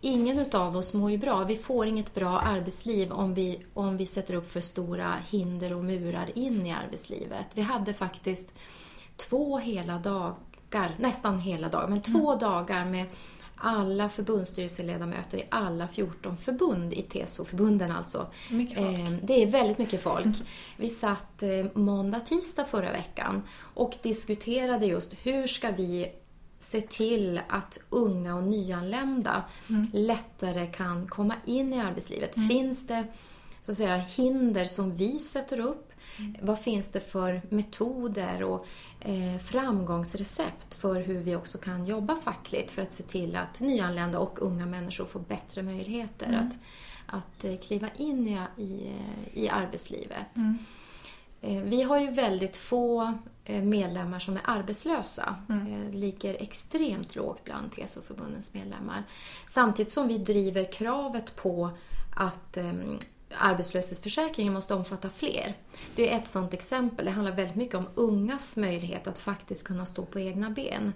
ingen 0.00 0.46
av 0.52 0.76
oss 0.76 0.94
mår 0.94 1.10
ju 1.10 1.18
bra. 1.18 1.44
Vi 1.44 1.56
får 1.56 1.86
inget 1.86 2.14
bra 2.14 2.38
arbetsliv 2.38 3.12
om 3.12 3.34
vi, 3.34 3.60
om 3.74 3.96
vi 3.96 4.06
sätter 4.06 4.34
upp 4.34 4.50
för 4.50 4.60
stora 4.60 5.14
hinder 5.30 5.72
och 5.72 5.84
murar 5.84 6.30
in 6.34 6.66
i 6.66 6.72
arbetslivet. 6.72 7.46
Vi 7.54 7.62
hade 7.62 7.94
faktiskt 7.94 8.52
två 9.16 9.58
hela 9.58 9.98
dagar, 9.98 10.96
nästan 10.98 11.38
hela 11.38 11.68
dagar, 11.68 11.88
men 11.88 12.02
två 12.02 12.30
mm. 12.30 12.38
dagar 12.38 12.84
med 12.84 13.06
alla 13.64 14.08
förbundsstyrelseledamöter 14.08 15.38
i 15.38 15.46
alla 15.48 15.88
14 15.88 16.36
förbund 16.36 16.92
i 16.92 17.02
TSO-förbunden 17.02 17.92
alltså. 17.92 18.26
Mycket 18.50 18.78
folk. 18.78 18.98
Eh, 18.98 19.10
det 19.22 19.42
är 19.42 19.46
väldigt 19.46 19.78
mycket 19.78 20.02
folk. 20.02 20.36
Vi 20.76 20.88
satt 20.88 21.42
eh, 21.42 21.66
måndag, 21.74 22.20
tisdag 22.20 22.64
förra 22.64 22.92
veckan 22.92 23.42
och 23.74 23.94
diskuterade 24.02 24.86
just 24.86 25.14
hur 25.22 25.46
ska 25.46 25.70
vi 25.70 26.12
se 26.62 26.80
till 26.80 27.40
att 27.48 27.78
unga 27.90 28.34
och 28.34 28.42
nyanlända 28.42 29.44
mm. 29.68 29.86
lättare 29.92 30.66
kan 30.66 31.08
komma 31.08 31.34
in 31.44 31.72
i 31.72 31.80
arbetslivet. 31.80 32.36
Mm. 32.36 32.48
Finns 32.48 32.86
det 32.86 33.04
så 33.62 33.70
att 33.70 33.76
säga, 33.76 33.96
hinder 33.96 34.64
som 34.64 34.94
vi 34.94 35.18
sätter 35.18 35.60
upp? 35.60 35.92
Mm. 36.18 36.36
Vad 36.42 36.58
finns 36.58 36.88
det 36.88 37.00
för 37.00 37.42
metoder 37.48 38.42
och 38.42 38.66
eh, 39.00 39.38
framgångsrecept 39.38 40.74
för 40.74 41.00
hur 41.00 41.18
vi 41.18 41.36
också 41.36 41.58
kan 41.58 41.86
jobba 41.86 42.16
fackligt 42.16 42.70
för 42.70 42.82
att 42.82 42.92
se 42.92 43.02
till 43.02 43.36
att 43.36 43.60
nyanlända 43.60 44.18
och 44.18 44.42
unga 44.42 44.66
människor 44.66 45.04
får 45.04 45.20
bättre 45.20 45.62
möjligheter 45.62 46.26
mm. 46.26 46.46
att, 46.46 46.58
att 47.06 47.44
eh, 47.44 47.56
kliva 47.56 47.88
in 47.96 48.28
i, 48.28 48.62
i, 48.62 48.92
i 49.32 49.48
arbetslivet. 49.48 50.36
Mm. 50.36 50.58
Eh, 51.40 51.62
vi 51.62 51.82
har 51.82 51.98
ju 51.98 52.10
väldigt 52.10 52.56
få 52.56 53.14
Eh, 53.14 53.14
medlemmar 53.46 54.18
som 54.18 54.36
är 54.36 54.42
arbetslösa. 54.44 55.36
Mm. 55.48 55.66
Eh, 55.66 55.94
ligger 55.94 56.42
extremt 56.42 57.16
lågt 57.16 57.44
bland 57.44 57.72
TCO-förbundens 57.72 58.54
medlemmar. 58.54 59.04
Samtidigt 59.48 59.92
som 59.92 60.08
vi 60.08 60.18
driver 60.18 60.72
kravet 60.72 61.36
på 61.36 61.70
att 62.16 62.56
eh, 62.56 62.72
arbetslöshetsförsäkringen 63.38 64.52
måste 64.52 64.74
omfatta 64.74 65.10
fler. 65.10 65.54
Det 65.94 66.12
är 66.12 66.16
ett 66.16 66.28
sådant 66.28 66.54
exempel. 66.54 67.04
Det 67.04 67.10
handlar 67.10 67.32
väldigt 67.32 67.56
mycket 67.56 67.74
om 67.74 67.88
ungas 67.94 68.56
möjlighet 68.56 69.06
att 69.06 69.18
faktiskt 69.18 69.64
kunna 69.64 69.86
stå 69.86 70.04
på 70.04 70.20
egna 70.20 70.50
ben. 70.50 70.92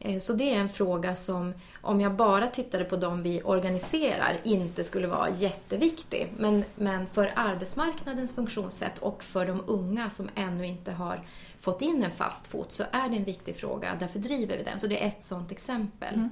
Eh, 0.00 0.18
så 0.18 0.32
det 0.32 0.54
är 0.54 0.58
en 0.58 0.68
fråga 0.68 1.16
som, 1.16 1.54
om 1.80 2.00
jag 2.00 2.14
bara 2.14 2.46
tittade 2.46 2.84
på 2.84 2.96
de 2.96 3.22
vi 3.22 3.42
organiserar, 3.42 4.40
inte 4.44 4.84
skulle 4.84 5.06
vara 5.06 5.30
jätteviktig. 5.30 6.32
Men, 6.36 6.64
men 6.74 7.06
för 7.06 7.32
arbetsmarknadens 7.36 8.34
funktionssätt 8.34 8.98
och 8.98 9.22
för 9.22 9.46
de 9.46 9.62
unga 9.66 10.10
som 10.10 10.28
ännu 10.34 10.66
inte 10.66 10.92
har 10.92 11.22
fått 11.60 11.82
in 11.82 12.04
en 12.04 12.10
fast 12.10 12.46
fot 12.46 12.72
så 12.72 12.84
är 12.92 13.08
det 13.08 13.16
en 13.16 13.24
viktig 13.24 13.56
fråga. 13.56 13.96
Därför 14.00 14.18
driver 14.18 14.56
vi 14.56 14.62
den. 14.62 14.78
Så 14.78 14.86
det 14.86 15.04
är 15.04 15.08
ett 15.08 15.24
sådant 15.24 15.52
exempel. 15.52 16.14
Mm. 16.14 16.30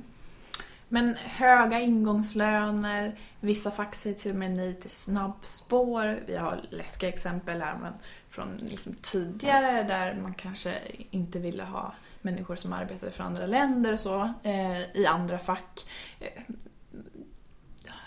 Men 0.89 1.15
höga 1.15 1.81
ingångslöner, 1.81 3.19
vissa 3.41 3.71
fack 3.71 3.95
säger 3.95 4.17
till 4.17 4.31
och 4.31 4.37
med 4.37 4.51
nej 4.51 4.75
till 4.75 4.91
snabbspår. 4.91 6.21
Vi 6.27 6.37
har 6.37 6.61
läskiga 6.71 7.09
exempel 7.09 7.61
här 7.61 7.79
men 7.83 7.93
från 8.29 8.55
liksom 8.55 8.95
tidigare 8.95 9.83
där 9.83 10.15
man 10.23 10.35
kanske 10.35 10.75
inte 11.11 11.39
ville 11.39 11.63
ha 11.63 11.93
människor 12.23 12.57
som 12.57 12.73
arbetade 12.73 13.13
för 13.13 13.25
andra 13.25 13.47
länder 13.47 13.93
och 13.93 14.01
så 14.01 14.33
eh, 14.43 14.81
i 14.97 15.07
andra 15.07 15.39
fack. 15.39 15.87
Eh, 16.21 16.43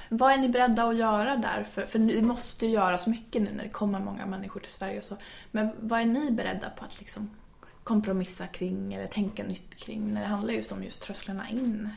vad 0.09 0.31
är 0.31 0.37
ni 0.37 0.49
beredda 0.49 0.83
att 0.83 0.97
göra 0.97 1.35
där? 1.35 1.63
För, 1.63 1.85
för 1.85 1.99
det 1.99 2.21
måste 2.21 2.65
ju 2.65 2.71
göras 2.71 3.07
mycket 3.07 3.41
nu 3.41 3.51
när 3.53 3.63
det 3.63 3.69
kommer 3.69 3.99
många 3.99 4.25
människor 4.25 4.59
till 4.59 4.71
Sverige 4.71 4.97
och 4.97 5.03
så. 5.03 5.17
Men 5.51 5.69
vad 5.79 6.01
är 6.01 6.05
ni 6.05 6.31
beredda 6.31 6.69
på 6.69 6.85
att 6.85 6.99
liksom 6.99 7.29
kompromissa 7.83 8.47
kring 8.47 8.93
eller 8.93 9.07
tänka 9.07 9.43
nytt 9.43 9.75
kring 9.75 10.13
när 10.13 10.21
det 10.21 10.27
handlar 10.27 10.53
just 10.53 10.71
om 10.71 10.83
just 10.83 11.01
trösklarna 11.01 11.49
in 11.49 11.89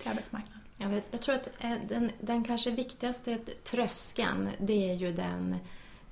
till 0.00 0.10
arbetsmarknaden? 0.10 0.60
Jag, 0.76 0.88
vet, 0.88 1.04
jag 1.10 1.22
tror 1.22 1.34
att 1.34 1.64
eh, 1.64 1.74
den, 1.88 2.10
den 2.20 2.44
kanske 2.44 2.70
viktigaste 2.70 3.38
tröskeln 3.64 4.48
det 4.58 4.90
är 4.90 4.94
ju 4.94 5.12
den 5.12 5.56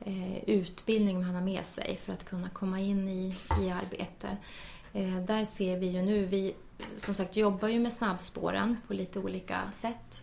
eh, 0.00 0.44
utbildning 0.44 1.20
man 1.20 1.34
har 1.34 1.42
med 1.42 1.66
sig 1.66 1.96
för 1.96 2.12
att 2.12 2.24
kunna 2.24 2.48
komma 2.48 2.80
in 2.80 3.08
i, 3.08 3.34
i 3.62 3.70
arbete. 3.70 4.36
Eh, 4.92 5.16
där 5.16 5.44
ser 5.44 5.76
vi 5.76 5.86
ju 5.86 6.02
nu, 6.02 6.24
vi 6.24 6.54
som 6.96 7.14
sagt 7.14 7.36
jobbar 7.36 7.68
ju 7.68 7.80
med 7.80 7.92
snabbspåren 7.92 8.76
på 8.86 8.94
lite 8.94 9.18
olika 9.18 9.72
sätt. 9.72 10.22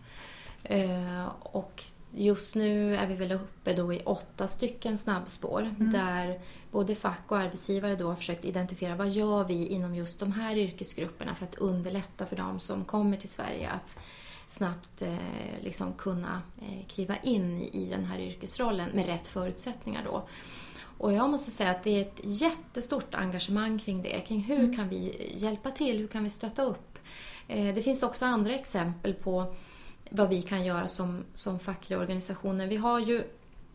Eh, 0.68 1.28
och 1.42 1.82
just 2.14 2.54
nu 2.54 2.96
är 2.96 3.06
vi 3.06 3.14
väl 3.14 3.32
uppe 3.32 3.72
då 3.72 3.92
i 3.92 4.00
åtta 4.04 4.48
stycken 4.48 4.98
snabbspår 4.98 5.62
mm. 5.62 5.92
där 5.92 6.40
både 6.70 6.94
fack 6.94 7.22
och 7.28 7.38
arbetsgivare 7.38 7.96
då 7.96 8.08
har 8.08 8.16
försökt 8.16 8.44
identifiera 8.44 8.96
vad 8.96 9.10
gör 9.10 9.44
vi 9.44 9.66
inom 9.66 9.94
just 9.94 10.20
de 10.20 10.32
här 10.32 10.56
yrkesgrupperna 10.56 11.34
för 11.34 11.44
att 11.44 11.54
underlätta 11.54 12.26
för 12.26 12.36
dem 12.36 12.60
som 12.60 12.84
kommer 12.84 13.16
till 13.16 13.28
Sverige 13.28 13.70
att 13.70 14.00
snabbt 14.46 15.02
eh, 15.02 15.16
liksom 15.62 15.92
kunna 15.92 16.42
eh, 16.58 16.86
kliva 16.86 17.16
in 17.16 17.60
i 17.60 17.86
den 17.90 18.04
här 18.04 18.18
yrkesrollen 18.18 18.90
med 18.94 19.06
rätt 19.06 19.26
förutsättningar 19.26 20.04
då. 20.04 20.28
Och 20.98 21.12
jag 21.12 21.30
måste 21.30 21.50
säga 21.50 21.70
att 21.70 21.82
det 21.82 21.90
är 21.90 22.00
ett 22.00 22.20
jättestort 22.24 23.14
engagemang 23.14 23.78
kring 23.78 24.02
det, 24.02 24.20
kring 24.20 24.40
hur 24.40 24.58
mm. 24.58 24.76
kan 24.76 24.88
vi 24.88 25.32
hjälpa 25.36 25.70
till, 25.70 25.98
hur 25.98 26.06
kan 26.06 26.24
vi 26.24 26.30
stötta 26.30 26.62
upp? 26.62 26.98
Det 27.46 27.84
finns 27.84 28.02
också 28.02 28.24
andra 28.24 28.54
exempel 28.54 29.14
på 29.14 29.54
vad 30.10 30.28
vi 30.28 30.42
kan 30.42 30.64
göra 30.64 30.86
som, 30.86 31.24
som 31.34 31.58
fackliga 31.58 31.98
organisationer. 31.98 32.66
Vi 32.66 32.76
har 32.76 33.00
ju 33.00 33.24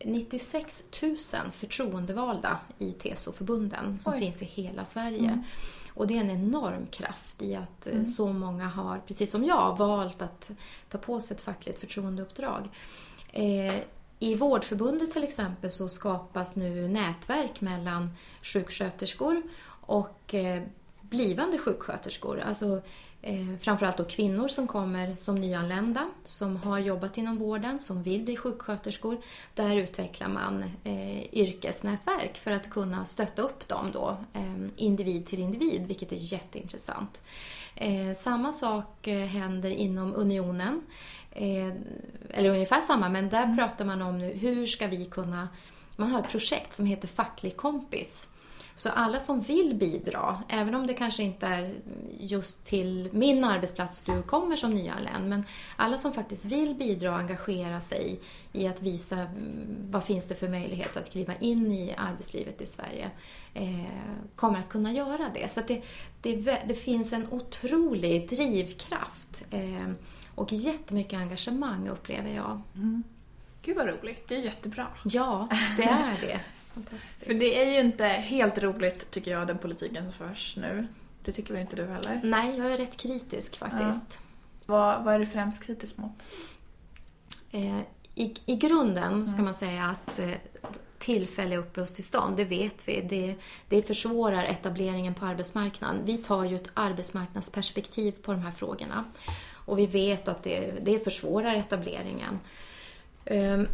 96 0.04 0.84
000 1.02 1.16
förtroendevalda 1.52 2.58
i 2.78 2.92
TSO-förbunden 2.92 3.98
som 4.00 4.12
Oj. 4.12 4.18
finns 4.18 4.42
i 4.42 4.44
hela 4.44 4.84
Sverige. 4.84 5.28
Mm. 5.28 5.42
Och 5.94 6.06
det 6.06 6.16
är 6.16 6.20
en 6.20 6.30
enorm 6.30 6.86
kraft 6.86 7.42
i 7.42 7.54
att 7.54 7.86
eh, 7.86 7.92
mm. 7.92 8.06
så 8.06 8.32
många 8.32 8.68
har, 8.68 8.98
precis 8.98 9.30
som 9.30 9.44
jag, 9.44 9.78
valt 9.78 10.22
att 10.22 10.50
ta 10.88 10.98
på 10.98 11.20
sig 11.20 11.34
ett 11.34 11.40
fackligt 11.40 11.78
förtroendeuppdrag. 11.78 12.68
Eh, 13.32 13.74
I 14.18 14.34
Vårdförbundet 14.34 15.12
till 15.12 15.24
exempel 15.24 15.70
så 15.70 15.88
skapas 15.88 16.56
nu 16.56 16.88
nätverk 16.88 17.60
mellan 17.60 18.10
sjuksköterskor 18.42 19.42
och 19.86 20.34
eh, 20.34 20.62
blivande 21.12 21.58
sjuksköterskor. 21.58 22.40
Alltså 22.40 22.80
eh, 23.22 23.56
framförallt 23.60 23.96
då 23.96 24.04
kvinnor 24.04 24.48
som 24.48 24.66
kommer 24.66 25.14
som 25.14 25.34
nyanlända, 25.34 26.10
som 26.24 26.56
har 26.56 26.78
jobbat 26.78 27.18
inom 27.18 27.36
vården, 27.38 27.80
som 27.80 28.02
vill 28.02 28.22
bli 28.22 28.36
sjuksköterskor. 28.36 29.20
Där 29.54 29.76
utvecklar 29.76 30.28
man 30.28 30.64
eh, 30.84 31.34
yrkesnätverk 31.34 32.36
för 32.38 32.50
att 32.50 32.70
kunna 32.70 33.04
stötta 33.04 33.42
upp 33.42 33.68
dem 33.68 33.90
då, 33.92 34.16
eh, 34.32 34.66
individ 34.76 35.26
till 35.26 35.40
individ, 35.40 35.86
vilket 35.86 36.12
är 36.12 36.32
jätteintressant. 36.32 37.22
Eh, 37.74 38.12
samma 38.14 38.52
sak 38.52 39.06
eh, 39.06 39.26
händer 39.26 39.70
inom 39.70 40.14
unionen. 40.14 40.82
Eh, 41.30 41.72
eller 42.30 42.50
ungefär 42.50 42.80
samma, 42.80 43.08
men 43.08 43.28
där 43.28 43.56
pratar 43.56 43.84
man 43.84 44.02
om 44.02 44.18
nu 44.18 44.32
hur 44.32 44.66
ska 44.66 44.86
vi 44.86 45.04
kunna... 45.04 45.48
Man 45.96 46.10
har 46.10 46.18
ett 46.18 46.30
projekt 46.30 46.72
som 46.72 46.86
heter 46.86 47.08
Facklig 47.08 47.56
kompis. 47.56 48.28
Så 48.74 48.88
alla 48.88 49.20
som 49.20 49.40
vill 49.40 49.74
bidra, 49.74 50.42
även 50.48 50.74
om 50.74 50.86
det 50.86 50.94
kanske 50.94 51.22
inte 51.22 51.46
är 51.46 51.70
just 52.20 52.64
till 52.64 53.08
min 53.12 53.44
arbetsplats 53.44 54.00
du 54.00 54.22
kommer 54.22 54.56
som 54.56 54.70
nyanländ, 54.70 55.28
men 55.28 55.44
alla 55.76 55.98
som 55.98 56.12
faktiskt 56.12 56.44
vill 56.44 56.74
bidra 56.74 57.10
och 57.10 57.18
engagera 57.18 57.80
sig 57.80 58.20
i 58.52 58.66
att 58.66 58.82
visa 58.82 59.16
mm, 59.16 59.76
vad 59.90 60.04
finns 60.04 60.28
det 60.28 60.34
för 60.34 60.48
möjlighet 60.48 60.96
att 60.96 61.10
kliva 61.12 61.34
in 61.36 61.72
i 61.72 61.94
arbetslivet 61.98 62.60
i 62.60 62.66
Sverige, 62.66 63.10
eh, 63.54 63.84
kommer 64.36 64.58
att 64.58 64.68
kunna 64.68 64.92
göra 64.92 65.30
det. 65.34 65.50
Så 65.50 65.60
det, 65.66 65.82
det, 66.20 66.62
det, 66.68 66.74
finns 66.74 67.12
en 67.12 67.26
otrolig 67.30 68.28
drivkraft 68.28 69.44
eh, 69.50 69.90
och 70.34 70.52
jättemycket 70.52 71.18
engagemang 71.18 71.88
upplever 71.88 72.30
jag. 72.30 72.60
Mm. 72.74 73.02
Gud 73.62 73.76
vad 73.76 73.86
roligt, 73.86 74.28
det 74.28 74.36
är 74.36 74.42
jättebra. 74.42 74.86
Ja, 75.04 75.48
det 75.76 75.82
är 75.82 76.20
det. 76.20 76.40
För 77.26 77.34
det 77.34 77.62
är 77.62 77.72
ju 77.72 77.80
inte 77.80 78.04
helt 78.04 78.58
roligt, 78.58 79.10
tycker 79.10 79.30
jag, 79.30 79.46
den 79.46 79.58
politiken 79.58 80.12
som 80.12 80.28
förs 80.28 80.56
nu. 80.56 80.86
Det 81.24 81.32
tycker 81.32 81.52
väl 81.52 81.62
inte 81.62 81.76
du 81.76 81.86
heller? 81.86 82.20
Nej, 82.24 82.58
jag 82.58 82.72
är 82.72 82.76
rätt 82.76 82.96
kritisk 82.96 83.56
faktiskt. 83.56 84.18
Ja. 84.18 84.28
Vad, 84.66 85.04
vad 85.04 85.14
är 85.14 85.18
du 85.18 85.26
främst 85.26 85.62
kritisk 85.62 85.96
mot? 85.96 86.22
Eh, 87.50 87.78
i, 88.14 88.34
I 88.46 88.56
grunden 88.56 89.12
mm. 89.12 89.26
ska 89.26 89.42
man 89.42 89.54
säga 89.54 89.84
att 89.84 90.18
eh, 90.18 90.30
tillfälliga 90.98 91.58
uppehållstillstånd, 91.58 92.36
det 92.36 92.44
vet 92.44 92.88
vi, 92.88 93.00
det, 93.00 93.34
det 93.68 93.82
försvårar 93.82 94.44
etableringen 94.44 95.14
på 95.14 95.26
arbetsmarknaden. 95.26 96.00
Vi 96.04 96.16
tar 96.16 96.44
ju 96.44 96.56
ett 96.56 96.68
arbetsmarknadsperspektiv 96.74 98.12
på 98.12 98.32
de 98.32 98.42
här 98.42 98.50
frågorna. 98.50 99.04
Och 99.50 99.78
vi 99.78 99.86
vet 99.86 100.28
att 100.28 100.42
det, 100.42 100.74
det 100.82 100.98
försvårar 100.98 101.54
etableringen. 101.54 102.38
Um, 103.24 103.68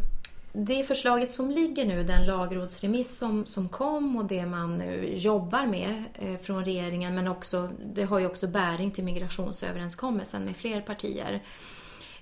det 0.53 0.83
förslaget 0.83 1.31
som 1.31 1.51
ligger 1.51 1.85
nu, 1.85 2.03
den 2.03 2.25
lagrådsremiss 2.25 3.17
som, 3.17 3.45
som 3.45 3.69
kom 3.69 4.17
och 4.17 4.25
det 4.25 4.45
man 4.45 4.77
nu 4.77 5.17
jobbar 5.17 5.65
med 5.65 6.03
eh, 6.13 6.37
från 6.37 6.65
regeringen, 6.65 7.15
men 7.15 7.27
också, 7.27 7.69
det 7.93 8.03
har 8.03 8.19
ju 8.19 8.25
också 8.25 8.47
bäring 8.47 8.91
till 8.91 9.03
migrationsöverenskommelsen 9.03 10.45
med 10.45 10.57
fler 10.57 10.81
partier. 10.81 11.43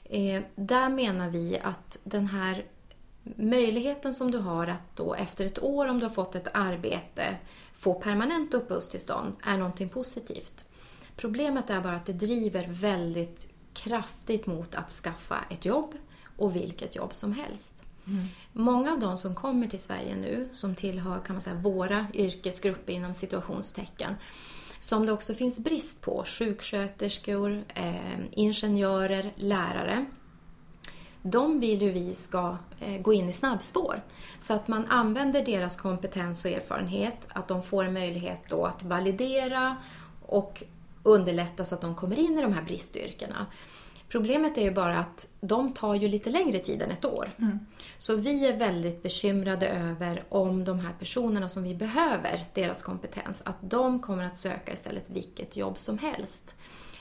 Eh, 0.03 0.41
där 0.55 0.89
menar 0.89 1.29
vi 1.29 1.59
att 1.63 1.97
den 2.03 2.27
här 2.27 2.65
möjligheten 3.35 4.13
som 4.13 4.31
du 4.31 4.37
har 4.37 4.67
att 4.67 4.95
då 4.95 5.13
efter 5.13 5.45
ett 5.45 5.63
år 5.63 5.87
om 5.87 5.99
du 5.99 6.05
har 6.05 6.13
fått 6.13 6.35
ett 6.35 6.47
arbete 6.53 7.37
få 7.73 7.93
permanent 7.93 8.53
uppehållstillstånd 8.53 9.35
är 9.43 9.57
någonting 9.57 9.89
positivt. 9.89 10.65
Problemet 11.15 11.69
är 11.69 11.81
bara 11.81 11.95
att 11.95 12.05
det 12.05 12.13
driver 12.13 12.67
väldigt 12.69 13.49
kraftigt 13.73 14.45
mot 14.45 14.75
att 14.75 14.91
skaffa 14.91 15.37
ett 15.49 15.65
jobb 15.65 15.93
och 16.37 16.55
vilket 16.55 16.95
jobb 16.95 17.13
som 17.13 17.33
helst. 17.33 17.86
Mm. 18.07 18.25
Många 18.53 18.93
av 18.93 18.99
de 18.99 19.17
som 19.17 19.35
kommer 19.35 19.67
till 19.67 19.79
Sverige 19.79 20.15
nu, 20.15 20.49
som 20.51 20.75
tillhör 20.75 21.19
kan 21.19 21.35
man 21.35 21.41
säga, 21.41 21.55
våra 21.55 22.05
yrkesgrupper 22.13 22.93
inom 22.93 23.13
situationstecken, 23.13 24.15
som 24.79 25.05
det 25.05 25.11
också 25.11 25.33
finns 25.33 25.59
brist 25.59 26.01
på, 26.01 26.23
sjuksköterskor, 26.25 27.63
eh, 27.75 28.19
ingenjörer, 28.31 29.31
lärare. 29.35 30.05
De 31.21 31.59
vill 31.59 31.81
ju 31.81 31.91
vi 31.91 32.13
ska 32.13 32.57
eh, 32.79 33.01
gå 33.01 33.13
in 33.13 33.29
i 33.29 33.33
snabbspår. 33.33 34.03
Så 34.39 34.53
att 34.53 34.67
man 34.67 34.85
använder 34.85 35.45
deras 35.45 35.77
kompetens 35.77 36.45
och 36.45 36.51
erfarenhet, 36.51 37.27
att 37.29 37.47
de 37.47 37.63
får 37.63 37.85
en 37.85 37.93
möjlighet 37.93 38.41
då 38.49 38.65
att 38.65 38.83
validera 38.83 39.77
och 40.25 40.63
underlätta 41.03 41.65
så 41.65 41.75
att 41.75 41.81
de 41.81 41.95
kommer 41.95 42.19
in 42.19 42.39
i 42.39 42.41
de 42.41 42.53
här 42.53 42.63
bristyrkena. 42.63 43.45
Problemet 44.09 44.57
är 44.57 44.61
ju 44.61 44.71
bara 44.71 44.99
att 44.99 45.27
de 45.41 45.73
tar 45.73 45.95
ju 45.95 46.07
lite 46.07 46.29
längre 46.29 46.59
tid 46.59 46.81
än 46.81 46.91
ett 46.91 47.05
år. 47.05 47.31
Mm. 47.39 47.59
Så 47.97 48.15
vi 48.15 48.47
är 48.47 48.57
väldigt 48.57 49.03
bekymrade 49.03 49.67
över 49.67 50.23
om 50.29 50.63
de 50.63 50.79
här 50.79 50.93
personerna 50.99 51.49
som 51.49 51.63
vi 51.63 51.75
behöver, 51.75 52.45
deras 52.53 52.81
kompetens, 52.81 53.41
att 53.45 53.57
de 53.61 54.01
kommer 54.01 54.25
att 54.25 54.37
söka 54.37 54.73
istället 54.73 55.09
vilket 55.09 55.57
jobb 55.57 55.79
som 55.79 55.97
helst. 55.97 56.55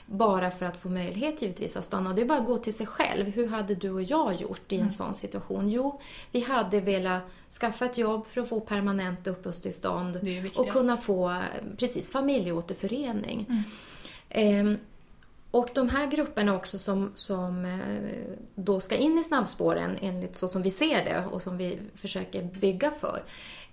Bara 0.05 0.51
för 0.51 0.65
att 0.65 0.77
få 0.77 0.89
möjlighet 0.89 1.41
givetvis 1.41 1.77
att 1.77 1.85
stanna. 1.85 2.09
Och 2.09 2.15
det 2.15 2.21
är 2.21 2.25
bara 2.25 2.39
att 2.39 2.45
gå 2.45 2.57
till 2.57 2.73
sig 2.73 2.87
själv. 2.87 3.25
Hur 3.25 3.47
hade 3.47 3.75
du 3.75 3.91
och 3.91 4.03
jag 4.03 4.35
gjort 4.35 4.71
i 4.71 4.75
en 4.75 4.81
mm. 4.81 4.93
sån 4.93 5.13
situation? 5.13 5.69
Jo, 5.69 6.01
vi 6.31 6.39
hade 6.39 6.81
velat 6.81 7.23
skaffa 7.61 7.85
ett 7.85 7.97
jobb 7.97 8.27
för 8.27 8.41
att 8.41 8.49
få 8.49 8.59
permanent 8.59 9.27
uppehållstillstånd 9.27 10.19
och 10.55 10.69
kunna 10.69 10.97
få 10.97 11.41
precis 11.77 12.11
familjeåterförening. 12.11 13.45
Mm. 13.49 13.63
Ehm, 14.29 14.77
och 15.57 15.69
de 15.73 15.89
här 15.89 16.07
grupperna 16.07 16.55
också 16.55 16.77
som, 16.77 17.11
som 17.15 17.65
eh, 17.65 18.37
då 18.55 18.79
ska 18.79 18.95
in 18.95 19.17
i 19.17 19.23
snabbspåren 19.23 19.97
enligt 20.01 20.37
så 20.37 20.47
som 20.47 20.61
vi 20.61 20.71
ser 20.71 21.05
det 21.05 21.25
och 21.25 21.41
som 21.41 21.57
vi 21.57 21.79
försöker 21.95 22.43
bygga 22.43 22.91
för. 22.91 23.23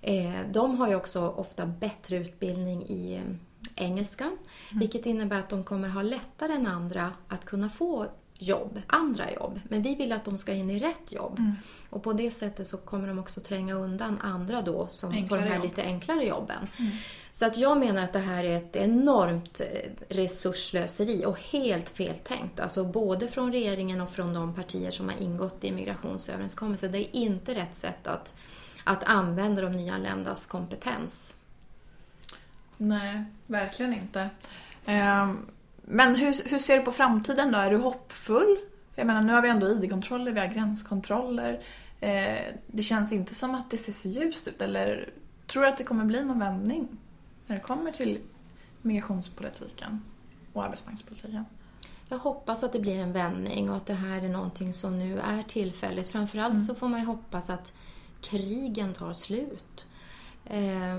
Eh, 0.01 0.35
de 0.53 0.79
har 0.79 0.89
ju 0.89 0.95
också 0.95 1.29
ofta 1.29 1.67
bättre 1.67 2.17
utbildning 2.17 2.83
i 2.83 3.15
eh, 3.15 3.85
engelska, 3.85 4.25
mm. 4.25 4.39
vilket 4.71 5.07
innebär 5.07 5.39
att 5.39 5.49
de 5.49 5.65
kommer 5.65 5.89
ha 5.89 6.03
lättare 6.03 6.53
än 6.53 6.67
andra 6.67 7.13
att 7.29 7.45
kunna 7.45 7.69
få 7.69 8.07
jobb, 8.39 8.81
andra 8.87 9.33
jobb. 9.33 9.61
Men 9.69 9.83
vi 9.83 9.95
vill 9.95 10.13
att 10.13 10.25
de 10.25 10.39
ska 10.39 10.53
in 10.53 10.71
i 10.71 10.79
rätt 10.79 11.13
jobb. 11.13 11.39
Mm. 11.39 11.53
Och 11.91 12.03
på 12.03 12.13
det 12.13 12.31
sättet 12.31 12.67
så 12.67 12.77
kommer 12.77 13.09
de 13.09 13.19
också 13.19 13.41
tränga 13.41 13.75
undan 13.75 14.19
andra 14.21 14.63
då 14.63 14.87
som 14.87 15.11
enklare 15.11 15.29
på 15.29 15.47
de 15.47 15.51
här 15.53 15.57
jobb. 15.57 15.65
lite 15.65 15.83
enklare 15.83 16.25
jobben. 16.25 16.67
Mm. 16.79 16.93
Så 17.35 17.47
att 17.47 17.57
jag 17.57 17.79
menar 17.79 18.03
att 18.03 18.13
det 18.13 18.19
här 18.19 18.45
är 18.45 18.57
ett 18.57 18.77
enormt 18.77 19.61
resurslöseri 20.09 20.09
resursslöseri 20.09 21.25
och 21.25 21.41
helt 21.41 21.89
feltänkt. 21.91 22.61
Alltså 22.61 22.85
både 22.85 23.29
från 23.29 23.53
regeringen 23.53 24.01
och 24.01 24.11
från 24.11 24.35
de 24.35 24.55
partier 24.55 24.91
som 24.91 25.09
har 25.09 25.23
ingått 25.23 25.65
i 25.65 25.73
migrationsöverenskommelsen. 25.73 26.93
Det 26.93 26.99
är 26.99 27.17
inte 27.17 27.55
rätt 27.55 27.77
sätt 27.77 28.07
att, 28.07 28.35
att 28.85 29.05
använda 29.05 29.63
de 29.63 29.73
nyanländas 29.73 30.47
kompetens. 30.47 31.35
Nej, 32.77 33.25
verkligen 33.47 33.95
inte. 33.95 34.29
Ehm, 34.87 35.39
men 35.83 36.17
hur, 36.17 36.51
hur 36.51 36.59
ser 36.59 36.79
du 36.79 36.85
på 36.85 36.93
framtiden 36.93 37.53
då? 37.53 37.59
Är 37.59 37.71
du 37.71 37.77
hoppfull? 37.77 38.57
Jag 38.95 39.07
menar, 39.07 39.23
nu 39.23 39.33
har 39.33 39.43
vi 39.43 39.49
ändå 39.49 39.69
ID-kontroller, 39.69 40.33
vi 40.33 40.41
har 40.41 40.47
gränskontroller. 40.47 41.61
Eh, 42.01 42.39
det 42.67 42.83
känns 42.83 43.13
inte 43.13 43.35
som 43.35 43.55
att 43.55 43.71
det 43.71 43.79
ser 43.79 43.93
så 43.93 44.09
ljust 44.09 44.49
ut. 44.49 44.63
Eller 44.63 45.11
tror 45.47 45.63
du 45.63 45.69
att 45.69 45.77
det 45.77 45.85
kommer 45.85 46.05
bli 46.05 46.25
någon 46.25 46.39
vändning 46.39 46.99
när 47.47 47.57
det 47.57 47.63
kommer 47.63 47.93
till 47.93 48.19
migrationspolitiken 48.83 50.03
och 50.53 50.65
arbetsmarknadspolitiken? 50.65 51.45
Jag 52.09 52.19
hoppas 52.19 52.65
att 52.65 52.73
det 52.73 52.81
blir 52.81 52.99
en 52.99 53.13
vändning 53.13 53.71
och 53.71 53.77
att 53.77 53.87
det 53.87 53.95
här 53.95 54.23
är 54.23 54.29
någonting 54.29 54.73
som 54.73 54.99
nu 54.99 55.19
är 55.19 55.43
tillfälligt. 55.43 56.09
Framförallt 56.09 56.55
mm. 56.55 56.65
så 56.65 56.75
får 56.75 56.89
man 56.89 57.01
ju 57.01 57.07
hoppas 57.07 57.51
att 57.51 57.73
krigen 58.21 58.93
tar 58.93 59.13
slut. 59.13 59.87
Eh, 60.45 60.99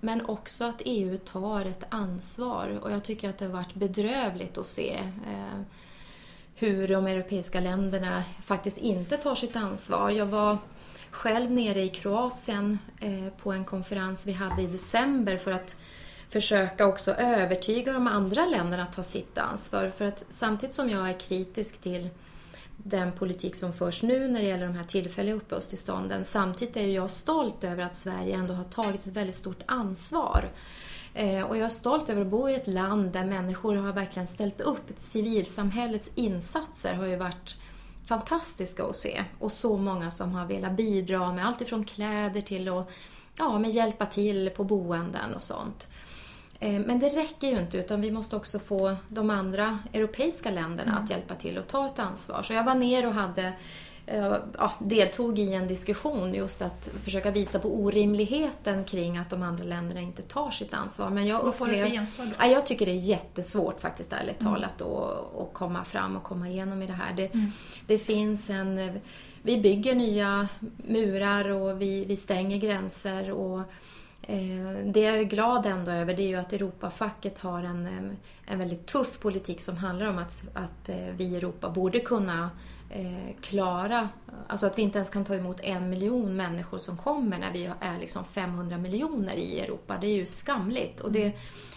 men 0.00 0.26
också 0.26 0.64
att 0.64 0.82
EU 0.84 1.18
tar 1.18 1.64
ett 1.64 1.84
ansvar 1.88 2.80
och 2.82 2.90
jag 2.90 3.04
tycker 3.04 3.30
att 3.30 3.38
det 3.38 3.44
har 3.44 3.52
varit 3.52 3.74
bedrövligt 3.74 4.58
att 4.58 4.66
se 4.66 4.94
eh, 5.26 5.60
hur 6.54 6.88
de 6.88 7.06
europeiska 7.06 7.60
länderna 7.60 8.22
faktiskt 8.42 8.78
inte 8.78 9.16
tar 9.16 9.34
sitt 9.34 9.56
ansvar. 9.56 10.10
Jag 10.10 10.26
var 10.26 10.58
själv 11.12 11.50
nere 11.50 11.80
i 11.82 11.88
Kroatien 11.88 12.78
eh, 13.00 13.28
på 13.42 13.52
en 13.52 13.64
konferens 13.64 14.26
vi 14.26 14.32
hade 14.32 14.62
i 14.62 14.66
december 14.66 15.36
för 15.36 15.50
att 15.50 15.76
försöka 16.28 16.86
också 16.86 17.12
övertyga 17.12 17.92
de 17.92 18.06
andra 18.06 18.46
länderna 18.46 18.82
att 18.82 18.92
ta 18.92 19.02
sitt 19.02 19.38
ansvar. 19.38 19.88
För 19.88 20.04
att 20.04 20.26
samtidigt 20.28 20.74
som 20.74 20.90
jag 20.90 21.08
är 21.08 21.20
kritisk 21.20 21.80
till 21.80 22.08
den 22.76 23.12
politik 23.12 23.56
som 23.56 23.72
förs 23.72 24.02
nu 24.02 24.28
när 24.28 24.40
det 24.40 24.46
gäller 24.46 24.66
de 24.66 24.74
här 24.74 24.84
tillfälliga 24.84 25.34
uppehållstillstånden. 25.34 26.24
Samtidigt 26.24 26.76
är 26.76 26.86
jag 26.86 27.10
stolt 27.10 27.64
över 27.64 27.82
att 27.82 27.96
Sverige 27.96 28.36
ändå 28.36 28.54
har 28.54 28.64
tagit 28.64 29.06
ett 29.06 29.16
väldigt 29.16 29.36
stort 29.36 29.62
ansvar. 29.66 30.50
Eh, 31.14 31.42
och 31.44 31.56
jag 31.56 31.64
är 31.64 31.68
stolt 31.68 32.10
över 32.10 32.20
att 32.20 32.26
bo 32.26 32.48
i 32.48 32.54
ett 32.54 32.66
land 32.66 33.12
där 33.12 33.24
människor 33.24 33.74
har 33.74 33.92
verkligen 33.92 34.28
ställt 34.28 34.60
upp. 34.60 34.92
Civilsamhällets 34.96 36.10
insatser 36.14 36.94
har 36.94 37.06
ju 37.06 37.16
varit 37.16 37.56
fantastiska 38.04 38.84
att 38.84 38.96
se. 38.96 39.24
Och 39.38 39.52
så 39.52 39.76
många 39.76 40.10
som 40.10 40.32
har 40.32 40.46
velat 40.46 40.72
bidra 40.72 41.32
med 41.32 41.46
allt 41.46 41.60
ifrån 41.60 41.84
kläder 41.84 42.40
till 42.40 42.68
att 42.68 42.88
ja, 43.38 43.58
med 43.58 43.70
hjälpa 43.70 44.06
till 44.06 44.50
på 44.56 44.64
boenden 44.64 45.34
och 45.34 45.42
sånt. 45.42 45.88
Eh, 46.60 46.80
men 46.80 46.98
det 46.98 47.08
räcker 47.08 47.50
ju 47.50 47.58
inte 47.58 47.78
utan 47.78 48.00
vi 48.00 48.10
måste 48.10 48.36
också 48.36 48.58
få 48.58 48.96
de 49.08 49.30
andra 49.30 49.78
europeiska 49.92 50.50
länderna 50.50 50.90
mm. 50.92 51.04
att 51.04 51.10
hjälpa 51.10 51.34
till 51.34 51.58
och 51.58 51.68
ta 51.68 51.86
ett 51.86 51.98
ansvar. 51.98 52.42
Så 52.42 52.52
jag 52.52 52.64
var 52.64 52.74
ner 52.74 53.06
och 53.06 53.14
hade 53.14 53.52
ja, 54.06 54.72
deltog 54.78 55.38
i 55.38 55.54
en 55.54 55.68
diskussion 55.68 56.34
just 56.34 56.62
att 56.62 56.90
försöka 57.04 57.30
visa 57.30 57.58
på 57.58 57.74
orimligheten 57.74 58.84
kring 58.84 59.18
att 59.18 59.30
de 59.30 59.42
andra 59.42 59.64
länderna 59.64 60.00
inte 60.00 60.22
tar 60.22 60.50
sitt 60.50 60.74
ansvar. 60.74 61.10
Men 61.10 61.26
jag 61.26 61.42
Vad 61.42 61.54
får 61.54 61.66
du 61.66 61.76
för 61.76 61.86
gensvar 61.86 62.26
ja, 62.38 62.46
Jag 62.46 62.66
tycker 62.66 62.86
det 62.86 62.92
är 62.92 62.96
jättesvårt 62.96 63.80
faktiskt 63.80 64.12
ärligt 64.12 64.40
mm. 64.40 64.52
talat 64.52 64.82
att 64.82 65.52
komma 65.52 65.84
fram 65.84 66.16
och 66.16 66.22
komma 66.22 66.48
igenom 66.48 66.82
i 66.82 66.86
det 66.86 66.92
här. 66.92 67.12
Det, 67.12 67.34
mm. 67.34 67.52
det 67.86 67.98
finns 67.98 68.50
en... 68.50 69.00
Vi 69.44 69.60
bygger 69.60 69.94
nya 69.94 70.48
murar 70.76 71.48
och 71.48 71.82
vi, 71.82 72.04
vi 72.04 72.16
stänger 72.16 72.56
gränser 72.56 73.30
och 73.30 73.62
Eh, 74.26 74.86
det 74.86 75.00
jag 75.00 75.18
är 75.18 75.24
glad 75.24 75.66
ändå 75.66 75.90
över 75.90 76.14
det 76.14 76.22
är 76.22 76.28
ju 76.28 76.36
att 76.36 76.52
Europafacket 76.52 77.38
har 77.38 77.62
en, 77.62 77.86
eh, 77.86 78.52
en 78.52 78.58
väldigt 78.58 78.86
tuff 78.86 79.18
politik 79.20 79.60
som 79.60 79.76
handlar 79.76 80.06
om 80.06 80.18
att, 80.18 80.44
att 80.54 80.88
eh, 80.88 80.96
vi 81.16 81.24
i 81.24 81.36
Europa 81.36 81.70
borde 81.70 82.00
kunna 82.00 82.50
Eh, 82.94 83.34
klara, 83.40 84.08
alltså 84.46 84.66
att 84.66 84.78
vi 84.78 84.82
inte 84.82 84.98
ens 84.98 85.10
kan 85.10 85.24
ta 85.24 85.34
emot 85.34 85.60
en 85.60 85.90
miljon 85.90 86.36
människor 86.36 86.78
som 86.78 86.96
kommer 86.96 87.38
när 87.38 87.52
vi 87.52 87.70
är 87.80 87.98
liksom 87.98 88.24
500 88.24 88.78
miljoner 88.78 89.34
i 89.34 89.60
Europa. 89.60 89.98
Det 90.00 90.06
är 90.06 90.14
ju 90.14 90.26
skamligt 90.26 91.00
och 91.00 91.12
det, 91.12 91.32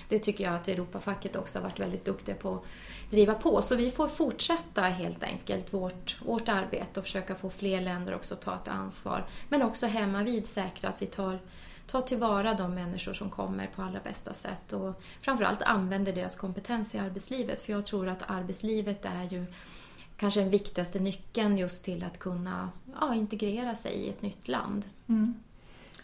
det 0.10 0.20
tycker 0.20 0.44
jag 0.44 0.56
att 0.56 0.68
Europafacket 0.68 1.36
också 1.36 1.60
har 1.60 1.64
varit 1.64 1.80
väldigt 1.80 2.06
duktiga 2.06 2.36
på 2.36 2.54
att 2.54 2.64
driva 3.12 3.34
på. 3.34 3.62
Så 3.62 3.76
vi 3.76 3.92
får 3.92 4.08
fortsätta 4.08 4.82
helt 4.82 5.24
enkelt 5.24 5.74
vårt, 5.74 6.18
vårt 6.26 6.50
arbete 6.50 7.00
och 7.00 7.06
försöka 7.06 7.36
få 7.36 7.50
fler 7.50 7.82
länder 7.82 8.16
också 8.16 8.34
att 8.34 8.42
ta 8.42 8.56
ett 8.56 8.68
ansvar. 8.68 9.26
Men 9.50 9.62
också 9.62 9.88
hemma 9.88 10.24
vid 10.24 10.46
säkra 10.46 10.90
att 10.90 11.02
vi 11.02 11.08
tar 11.08 11.40
ta 11.88 12.02
tillvara 12.02 12.54
de 12.54 12.76
människor 12.76 13.14
som 13.14 13.30
kommer 13.30 13.68
på 13.76 13.82
allra 13.82 14.00
bästa 14.00 14.34
sätt 14.34 14.74
och 14.74 15.02
framförallt 15.22 15.62
använder 15.62 16.14
deras 16.14 16.36
kompetens 16.36 16.96
i 16.96 16.98
arbetslivet. 16.98 17.62
För 17.62 17.72
jag 17.72 17.86
tror 17.86 18.08
att 18.08 18.24
arbetslivet 18.28 19.06
är 19.06 19.24
ju 19.24 19.46
kanske 20.18 20.40
den 20.40 20.50
viktigaste 20.50 21.00
nyckeln 21.00 21.58
just 21.58 21.84
till 21.84 22.04
att 22.04 22.20
kunna 22.20 22.72
ja, 23.00 23.16
integrera 23.16 23.76
sig 23.76 23.94
i 23.94 24.10
ett 24.10 24.22
nytt 24.22 24.48
land. 24.48 24.86
Mm. 25.08 25.36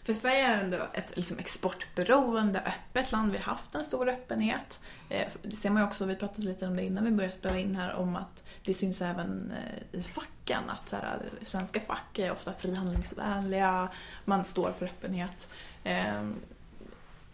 För 0.04 0.12
Sverige 0.12 0.46
är 0.46 0.64
ändå 0.64 0.78
ett 0.92 1.16
liksom 1.16 1.38
exportberoende, 1.38 2.60
öppet 2.60 3.12
land. 3.12 3.32
Vi 3.32 3.38
har 3.38 3.44
haft 3.44 3.74
en 3.74 3.84
stor 3.84 4.08
öppenhet. 4.08 4.80
Eh, 5.08 5.28
det 5.42 5.56
ser 5.56 5.70
man 5.70 5.82
ju 5.82 5.88
också, 5.88 6.04
vi 6.04 6.16
pratade 6.16 6.46
lite 6.46 6.66
om 6.66 6.76
det 6.76 6.84
innan 6.84 7.04
vi 7.04 7.10
började 7.10 7.34
spela 7.34 7.58
in 7.58 7.76
här, 7.76 7.94
om 7.94 8.16
att 8.16 8.42
det 8.64 8.74
syns 8.74 9.02
även 9.02 9.52
eh, 9.52 10.00
i 10.00 10.02
facken 10.02 10.62
att 10.66 10.88
så 10.88 10.96
här, 10.96 11.18
svenska 11.42 11.80
fack 11.80 12.18
är 12.18 12.32
ofta 12.32 12.52
frihandlingsvänliga, 12.52 13.88
man 14.24 14.44
står 14.44 14.72
för 14.72 14.86
öppenhet. 14.86 15.48
Ehm, 15.84 16.34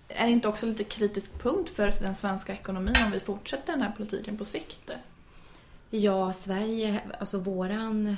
är 0.08 0.26
det 0.26 0.32
inte 0.32 0.48
också 0.48 0.66
lite 0.66 0.84
kritisk 0.84 1.42
punkt 1.42 1.70
för 1.70 1.92
den 2.02 2.14
svenska 2.14 2.52
ekonomin 2.52 2.94
om 3.04 3.10
vi 3.10 3.20
fortsätter 3.20 3.72
den 3.72 3.82
här 3.82 3.92
politiken 3.96 4.38
på 4.38 4.44
sikt? 4.44 4.90
Ja, 5.90 6.33
Sverige, 6.33 7.01
alltså 7.18 7.38
våran... 7.38 8.16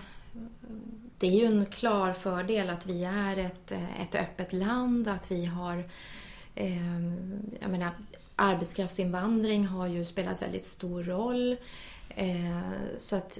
Det 1.18 1.26
är 1.26 1.40
ju 1.40 1.46
en 1.46 1.66
klar 1.66 2.12
fördel 2.12 2.70
att 2.70 2.87
vi 2.87 3.04
är 3.04 3.37
ett, 3.37 3.72
ett 3.72 4.14
öppet 4.14 4.52
land, 4.52 5.09
att 5.09 5.30
vi 5.30 5.44
har... 5.44 5.85
Eh, 6.54 7.00
jag 7.61 7.70
menar, 7.70 7.90
arbetskraftsinvandring 8.37 9.66
har 9.66 9.87
ju 9.87 10.04
spelat 10.04 10.42
väldigt 10.42 10.64
stor 10.64 11.02
roll. 11.02 11.56
Eh, 12.09 12.61
så 12.98 13.16
att 13.16 13.38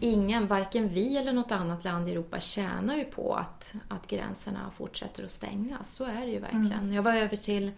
ingen, 0.00 0.46
varken 0.46 0.88
vi 0.88 1.16
eller 1.16 1.32
något 1.32 1.52
annat 1.52 1.84
land 1.84 2.08
i 2.08 2.12
Europa 2.12 2.40
tjänar 2.40 2.96
ju 2.96 3.04
på 3.04 3.34
att, 3.34 3.74
att 3.88 4.06
gränserna 4.06 4.70
fortsätter 4.76 5.24
att 5.24 5.30
stängas. 5.30 5.94
Så 5.94 6.04
är 6.04 6.20
det 6.20 6.32
ju 6.32 6.38
verkligen. 6.38 6.72
Mm. 6.72 6.92
Jag 6.92 7.02
var 7.02 7.14
över 7.14 7.36
till 7.36 7.72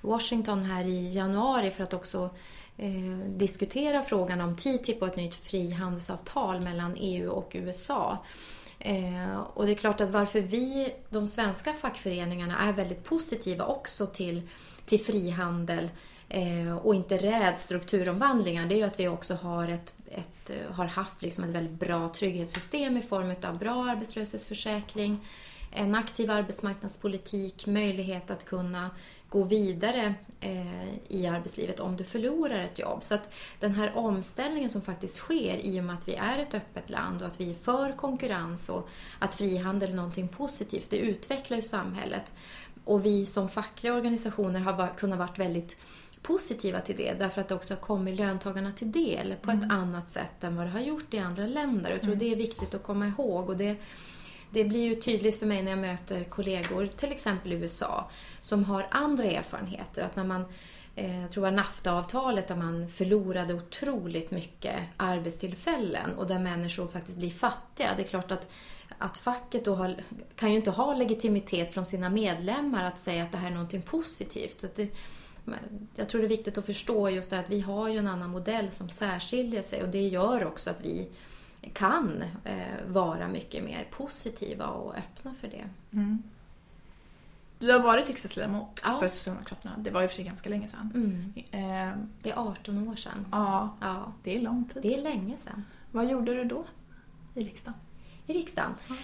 Washington 0.00 0.62
här 0.62 0.84
i 0.84 1.14
januari 1.14 1.70
för 1.70 1.82
att 1.82 1.94
också 1.94 2.30
eh, 2.76 3.28
diskutera 3.28 4.02
frågan 4.02 4.40
om 4.40 4.56
TTIP 4.56 5.02
och 5.02 5.08
ett 5.08 5.16
nytt 5.16 5.34
frihandelsavtal 5.34 6.60
mellan 6.60 6.96
EU 6.98 7.30
och 7.30 7.50
USA. 7.54 8.18
Eh, 8.84 9.40
och 9.54 9.66
det 9.66 9.72
är 9.72 9.76
klart 9.76 10.00
att 10.00 10.10
varför 10.10 10.40
vi, 10.40 10.94
de 11.08 11.26
svenska 11.26 11.74
fackföreningarna, 11.74 12.58
är 12.58 12.72
väldigt 12.72 13.04
positiva 13.04 13.64
också 13.64 14.06
till, 14.06 14.42
till 14.86 15.00
frihandel 15.00 15.90
eh, 16.28 16.76
och 16.76 16.94
inte 16.94 17.16
räds 17.16 17.62
strukturomvandlingar, 17.62 18.66
det 18.66 18.74
är 18.74 18.76
ju 18.76 18.82
att 18.82 19.00
vi 19.00 19.08
också 19.08 19.34
har, 19.34 19.68
ett, 19.68 19.94
ett, 20.10 20.50
eh, 20.50 20.74
har 20.74 20.86
haft 20.86 21.22
liksom 21.22 21.44
ett 21.44 21.50
väldigt 21.50 21.80
bra 21.80 22.08
trygghetssystem 22.08 22.96
i 22.96 23.02
form 23.02 23.34
av 23.44 23.58
bra 23.58 23.90
arbetslöshetsförsäkring, 23.90 25.26
en 25.72 25.94
aktiv 25.94 26.30
arbetsmarknadspolitik, 26.30 27.66
möjlighet 27.66 28.30
att 28.30 28.44
kunna 28.44 28.90
gå 29.32 29.42
vidare 29.42 30.14
eh, 30.40 30.94
i 31.08 31.26
arbetslivet 31.26 31.80
om 31.80 31.96
du 31.96 32.04
förlorar 32.04 32.58
ett 32.58 32.78
jobb. 32.78 33.04
Så 33.04 33.14
att 33.14 33.34
den 33.60 33.74
här 33.74 33.96
omställningen 33.96 34.70
som 34.70 34.82
faktiskt 34.82 35.16
sker 35.16 35.56
i 35.56 35.80
och 35.80 35.84
med 35.84 35.94
att 35.94 36.08
vi 36.08 36.14
är 36.14 36.38
ett 36.38 36.54
öppet 36.54 36.90
land 36.90 37.22
och 37.22 37.28
att 37.28 37.40
vi 37.40 37.50
är 37.50 37.54
för 37.54 37.92
konkurrens 37.92 38.68
och 38.68 38.88
att 39.18 39.34
frihandel 39.34 39.90
är 39.90 39.94
någonting 39.94 40.28
positivt, 40.28 40.90
det 40.90 40.96
utvecklar 40.96 41.56
ju 41.56 41.62
samhället. 41.62 42.32
Och 42.84 43.06
vi 43.06 43.26
som 43.26 43.48
fackliga 43.48 43.94
organisationer 43.94 44.60
har 44.60 44.96
kunnat 44.96 45.18
vara 45.18 45.28
väldigt 45.36 45.76
positiva 46.22 46.80
till 46.80 46.96
det 46.96 47.12
därför 47.18 47.40
att 47.40 47.48
det 47.48 47.54
också 47.54 47.74
har 47.74 47.80
kommit 47.80 48.18
löntagarna 48.18 48.72
till 48.72 48.92
del 48.92 49.34
på 49.42 49.50
mm. 49.50 49.64
ett 49.64 49.72
annat 49.72 50.08
sätt 50.08 50.44
än 50.44 50.56
vad 50.56 50.66
det 50.66 50.70
har 50.70 50.80
gjort 50.80 51.14
i 51.14 51.18
andra 51.18 51.46
länder. 51.46 51.90
Jag 51.90 52.00
tror 52.00 52.12
mm. 52.12 52.18
det 52.18 52.32
är 52.32 52.36
viktigt 52.36 52.74
att 52.74 52.82
komma 52.82 53.06
ihåg. 53.06 53.48
Och 53.48 53.56
det, 53.56 53.76
det 54.52 54.64
blir 54.64 54.82
ju 54.82 54.94
tydligt 54.94 55.38
för 55.38 55.46
mig 55.46 55.62
när 55.62 55.70
jag 55.70 55.80
möter 55.80 56.24
kollegor, 56.24 56.86
till 56.86 57.12
exempel 57.12 57.52
i 57.52 57.56
USA, 57.56 58.10
som 58.40 58.64
har 58.64 58.86
andra 58.90 59.24
erfarenheter. 59.24 60.02
Att 60.02 60.16
när 60.16 60.24
man 60.24 60.44
eh, 60.96 61.20
jag 61.22 61.30
tror 61.30 61.44
det 61.44 61.50
var 61.50 61.56
NAFTA-avtalet 61.56 62.48
där 62.48 62.56
man 62.56 62.88
förlorade 62.88 63.54
otroligt 63.54 64.30
mycket 64.30 64.76
arbetstillfällen 64.96 66.14
och 66.14 66.26
där 66.26 66.38
människor 66.38 66.86
faktiskt 66.86 67.18
blir 67.18 67.30
fattiga. 67.30 67.90
Det 67.96 68.02
är 68.02 68.06
klart 68.06 68.30
att, 68.30 68.52
att 68.98 69.18
facket 69.18 69.64
då 69.64 69.74
har, 69.74 69.96
kan 70.36 70.50
ju 70.50 70.56
inte 70.56 70.70
ha 70.70 70.94
legitimitet 70.94 71.74
från 71.74 71.86
sina 71.86 72.10
medlemmar 72.10 72.84
att 72.84 72.98
säga 72.98 73.24
att 73.24 73.32
det 73.32 73.38
här 73.38 73.50
är 73.50 73.54
någonting 73.54 73.82
positivt. 73.82 74.64
Att 74.64 74.74
det, 74.74 74.88
jag 75.96 76.08
tror 76.08 76.20
det 76.20 76.26
är 76.26 76.28
viktigt 76.28 76.58
att 76.58 76.66
förstå 76.66 77.10
just 77.10 77.30
det 77.30 77.38
att 77.38 77.50
vi 77.50 77.60
har 77.60 77.88
ju 77.88 77.98
en 77.98 78.08
annan 78.08 78.30
modell 78.30 78.70
som 78.70 78.88
särskiljer 78.88 79.62
sig 79.62 79.82
och 79.82 79.88
det 79.88 80.08
gör 80.08 80.46
också 80.46 80.70
att 80.70 80.80
vi 80.80 81.08
kan 81.72 82.24
eh, 82.44 82.86
vara 82.86 83.28
mycket 83.28 83.64
mer 83.64 83.88
positiva 83.90 84.66
och 84.66 84.94
öppna 84.96 85.34
för 85.34 85.48
det. 85.48 85.64
Mm. 85.92 86.22
Du 87.58 87.72
har 87.72 87.80
varit 87.80 88.08
riksdagsledamot 88.08 88.80
ja. 88.84 89.00
för 89.00 89.08
Socialdemokraterna. 89.08 89.74
Det 89.78 89.90
var 89.90 90.02
ju 90.02 90.08
för 90.08 90.14
sig 90.14 90.24
ganska 90.24 90.50
länge 90.50 90.68
sedan. 90.68 90.92
Mm. 90.94 91.32
Eh, 91.36 91.96
det 92.22 92.30
är 92.30 92.50
18 92.50 92.88
år 92.88 92.96
sedan. 92.96 93.26
Ja, 93.30 93.76
ja, 93.80 94.12
det 94.22 94.36
är 94.36 94.40
lång 94.40 94.64
tid. 94.64 94.82
Det 94.82 94.94
är 94.94 95.02
länge 95.02 95.36
sedan. 95.36 95.64
Vad 95.90 96.10
gjorde 96.10 96.34
du 96.34 96.44
då 96.44 96.64
i 97.34 97.44
riksdagen? 97.44 97.80
I 98.26 98.32
riksdagen? 98.32 98.74
Ja. 98.88 98.94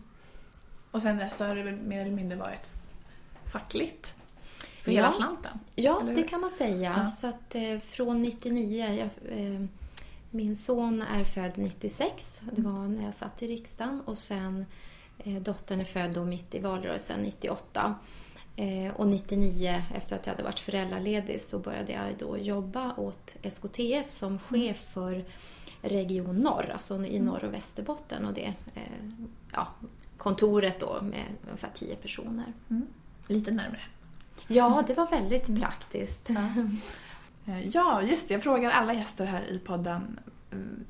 Och 0.91 1.03
sen 1.03 1.17
dess 1.17 1.37
så 1.37 1.45
har 1.45 1.57
det 1.57 1.63
väl 1.63 1.77
mer 1.77 2.01
eller 2.01 2.17
mindre 2.17 2.39
varit 2.39 2.71
fackligt? 3.53 4.15
För 4.83 4.93
hela 4.93 5.13
slanten? 5.13 5.59
Ja, 5.75 6.03
det 6.15 6.23
kan 6.23 6.41
man 6.41 6.51
säga. 6.51 6.95
Ja. 6.97 7.11
Så 7.11 7.27
att 7.27 7.55
eh, 7.55 7.79
från 7.79 8.23
99, 8.23 8.87
jag, 8.87 9.09
eh, 9.39 9.67
min 10.37 10.57
son 10.57 11.03
är 11.03 11.25
född 11.25 11.53
96, 11.55 12.43
det 12.53 12.63
var 12.63 12.89
när 12.89 13.05
jag 13.05 13.15
satt 13.15 13.43
i 13.43 13.47
riksdagen. 13.47 14.01
Och 14.05 14.19
sen 14.19 14.67
eh, 15.19 15.43
dottern 15.43 15.81
är 15.81 15.85
född 15.85 16.11
då 16.15 16.25
mitt 16.25 16.55
i 16.55 16.59
valrörelsen 16.59 17.21
98. 17.21 17.95
Eh, 18.57 18.95
och 18.97 19.07
99, 19.09 19.83
efter 19.95 20.17
att 20.17 20.27
jag 20.27 20.33
hade 20.33 20.45
varit 20.45 20.59
föräldraledig, 20.59 21.41
så 21.41 21.59
började 21.59 21.93
jag 21.93 22.05
då 22.19 22.39
jobba 22.39 22.95
åt 22.97 23.37
SKTF 23.43 24.11
som 24.11 24.29
mm. 24.29 24.39
chef 24.39 24.79
för 24.93 25.25
Region 25.83 26.37
Norr, 26.37 26.71
alltså 26.73 27.05
i 27.05 27.17
mm. 27.17 27.25
Norr 27.25 27.45
och 27.45 27.55
Västerbotten. 27.55 28.25
Och 28.25 28.35
det 28.35 28.55
eh, 28.75 28.83
ja, 29.53 29.69
kontoret 30.17 30.81
då 30.81 30.99
med 31.03 31.25
ungefär 31.47 31.71
10 31.75 31.97
personer. 31.97 32.53
Mm. 32.71 32.87
Lite 33.29 33.51
närmre. 33.51 33.81
Ja, 34.49 34.85
det 34.87 34.95
var 34.95 35.11
väldigt 35.11 35.61
praktiskt. 35.61 36.31
Ja. 36.31 36.51
Eh, 37.47 37.69
ja, 37.69 38.03
just 38.03 38.29
det. 38.29 38.35
Jag 38.35 38.43
frågar 38.43 38.71
alla 38.71 38.95
gäster 38.95 39.25
här 39.25 39.43
i 39.51 39.59
podden 39.59 40.21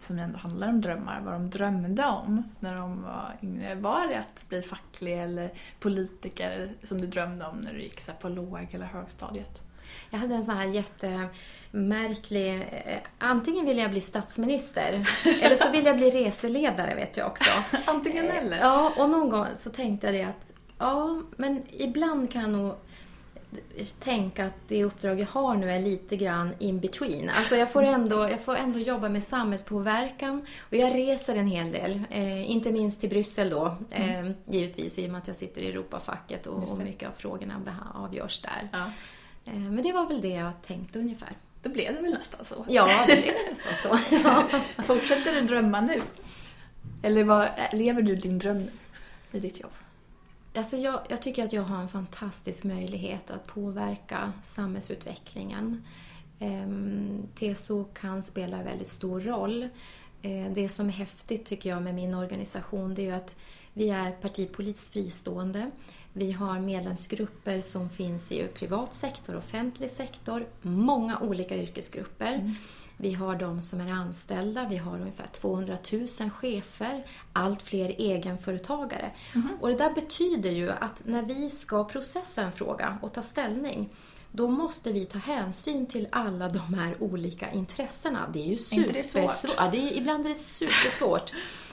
som 0.01 0.19
ändå 0.19 0.39
handlar 0.39 0.69
om 0.69 0.81
drömmar, 0.81 1.21
vad 1.25 1.33
de 1.33 1.51
drömde 1.51 2.05
om 2.05 2.43
när 2.61 2.75
de 2.75 3.03
var 3.03 3.33
yngre. 3.43 3.75
Var 3.75 4.09
det 4.09 4.19
att 4.19 4.49
bli 4.49 4.63
facklig 4.63 5.23
eller 5.23 5.51
politiker 5.81 6.73
som 6.83 7.01
du 7.01 7.07
drömde 7.07 7.47
om 7.47 7.59
när 7.59 7.73
du 7.73 7.81
gick 7.81 8.01
så 8.01 8.13
på 8.13 8.29
låg 8.29 8.69
eller 8.73 8.87
högstadiet? 8.87 9.63
Jag 10.11 10.19
hade 10.19 10.35
en 10.35 10.45
sån 10.45 10.57
här 10.57 10.65
jättemärklig... 10.65 12.55
Eh, 12.87 12.99
antingen 13.19 13.67
ville 13.67 13.81
jag 13.81 13.91
bli 13.91 14.01
statsminister 14.01 14.93
eller 15.43 15.57
så 15.57 15.71
ville 15.71 15.89
jag 15.89 15.97
bli 15.97 16.11
reseledare 16.11 16.95
vet 16.95 17.17
jag 17.17 17.27
också. 17.27 17.77
antingen 17.85 18.27
eller? 18.31 18.59
Ja, 18.59 18.93
och 18.97 19.11
någon 19.11 19.31
gång 19.31 19.47
så 19.57 19.71
tänkte 19.71 20.07
jag 20.07 20.15
det 20.15 20.23
att 20.23 20.53
ja, 20.79 21.23
men 21.37 21.63
ibland 21.71 22.33
kan 22.33 22.43
jag 22.43 22.51
nog 22.51 22.75
tänka 24.01 24.47
att 24.47 24.55
det 24.69 24.85
uppdrag 24.85 25.21
jag 25.21 25.27
har 25.27 25.55
nu 25.55 25.71
är 25.71 25.83
lite 25.83 26.17
grann 26.17 26.55
in 26.59 26.81
between. 26.81 27.29
Alltså 27.29 27.57
jag 27.57 27.73
får 27.73 27.83
ändå, 27.83 28.31
jag 28.31 28.41
får 28.41 28.57
ändå 28.57 28.79
jobba 28.79 29.09
med 29.09 29.25
samhällspåverkan 29.25 30.47
och 30.61 30.77
jag 30.77 30.95
reser 30.95 31.37
en 31.37 31.47
hel 31.47 31.73
del. 31.73 32.03
Eh, 32.11 32.51
inte 32.51 32.73
minst 32.73 33.01
till 33.01 33.09
Bryssel 33.09 33.51
då, 33.51 33.77
eh, 33.91 34.19
mm. 34.19 34.35
givetvis 34.45 34.99
i 34.99 35.07
och 35.07 35.11
med 35.11 35.19
att 35.19 35.29
jag 35.29 35.37
sitter 35.37 35.63
i 35.63 35.69
Europafacket 35.69 36.47
och, 36.47 36.73
och 36.73 36.79
mycket 36.79 37.09
av 37.09 37.13
frågorna 37.13 37.63
avgörs 37.95 38.41
där. 38.41 38.69
Ja. 38.73 38.91
Eh, 39.45 39.59
men 39.59 39.83
det 39.83 39.93
var 39.93 40.07
väl 40.07 40.21
det 40.21 40.29
jag 40.29 40.63
tänkte 40.63 40.99
ungefär. 40.99 41.33
Då 41.63 41.71
blev 41.71 41.95
det 41.95 42.01
väl 42.01 42.11
nästan 42.11 42.45
så? 42.45 42.65
Ja, 42.69 42.89
det 43.07 43.23
blev 43.23 43.35
nästan 43.51 43.75
så. 43.83 43.99
Ja. 44.25 44.45
Fortsätter 44.83 45.35
du 45.35 45.41
drömma 45.41 45.81
nu? 45.81 46.03
Eller 47.03 47.25
vad, 47.25 47.49
lever 47.73 48.03
du 48.03 48.15
din 48.15 48.39
dröm 48.39 48.69
i 49.33 49.39
ditt 49.39 49.61
jobb? 49.61 49.73
Alltså 50.57 50.77
jag, 50.77 51.01
jag, 51.09 51.23
tycker 51.23 51.45
att 51.45 51.53
jag 51.53 51.63
har 51.63 51.81
en 51.81 51.89
fantastisk 51.89 52.65
möjlighet 52.65 53.31
att 53.31 53.47
påverka 53.47 54.33
samhällsutvecklingen. 54.45 55.83
Ehm, 56.39 57.23
TSO 57.35 57.85
kan 57.85 58.23
spela 58.23 58.63
väldigt 58.63 58.89
stor 58.89 59.21
roll. 59.21 59.69
Ehm, 60.23 60.55
det 60.55 60.69
som 60.69 60.89
är 60.89 60.93
häftigt 60.93 61.45
tycker 61.45 61.71
jag 61.71 61.83
med 61.83 61.95
min 61.95 62.15
organisation 62.15 62.95
det 62.95 63.09
är 63.09 63.15
att 63.15 63.37
vi 63.73 63.91
är 63.91 64.11
partipolitiskt 64.11 64.93
fristående. 64.93 65.71
Vi 66.13 66.33
har 66.33 66.61
medlemsgrupper 66.61 67.61
som 67.61 67.91
finns 67.91 68.33
i 68.33 68.47
privat 68.55 68.95
sektor, 68.95 69.37
offentlig 69.37 69.91
sektor, 69.91 70.47
många 70.63 71.19
olika 71.19 71.57
yrkesgrupper. 71.57 72.35
Mm. 72.35 72.55
Vi 72.97 73.15
har 73.15 73.37
de 73.37 73.63
som 73.63 73.81
är 73.81 73.93
anställda, 73.93 74.67
vi 74.69 74.77
har 74.77 75.01
ungefär 75.01 75.27
200 75.27 75.79
000 75.93 76.31
chefer, 76.31 77.05
allt 77.33 77.63
fler 77.63 77.89
egenföretagare. 77.89 79.11
Mm. 79.35 79.49
Och 79.61 79.69
det 79.69 79.77
där 79.77 79.95
betyder 79.95 80.51
ju 80.51 80.71
att 80.71 81.03
när 81.05 81.23
vi 81.23 81.51
ska 81.51 81.85
processa 81.85 82.43
en 82.43 82.53
fråga 82.53 82.99
och 83.03 83.13
ta 83.13 83.23
ställning 83.23 83.89
då 84.33 84.49
måste 84.49 84.93
vi 84.93 85.07
ta 85.07 85.19
hänsyn 85.19 85.87
till 85.87 86.09
alla 86.13 86.49
de 86.49 86.75
här 86.75 87.03
olika 87.03 87.53
intressena. 87.53 88.29
Det 88.33 88.39
är 88.39 88.47
ju 88.47 88.57
supersvårt. 88.57 89.55
Ja, 89.57 89.69
det 89.73 89.79
är, 89.79 89.97
ibland 89.97 90.25
är 90.25 90.29
det 90.29 90.35
supersvårt. 90.35 91.33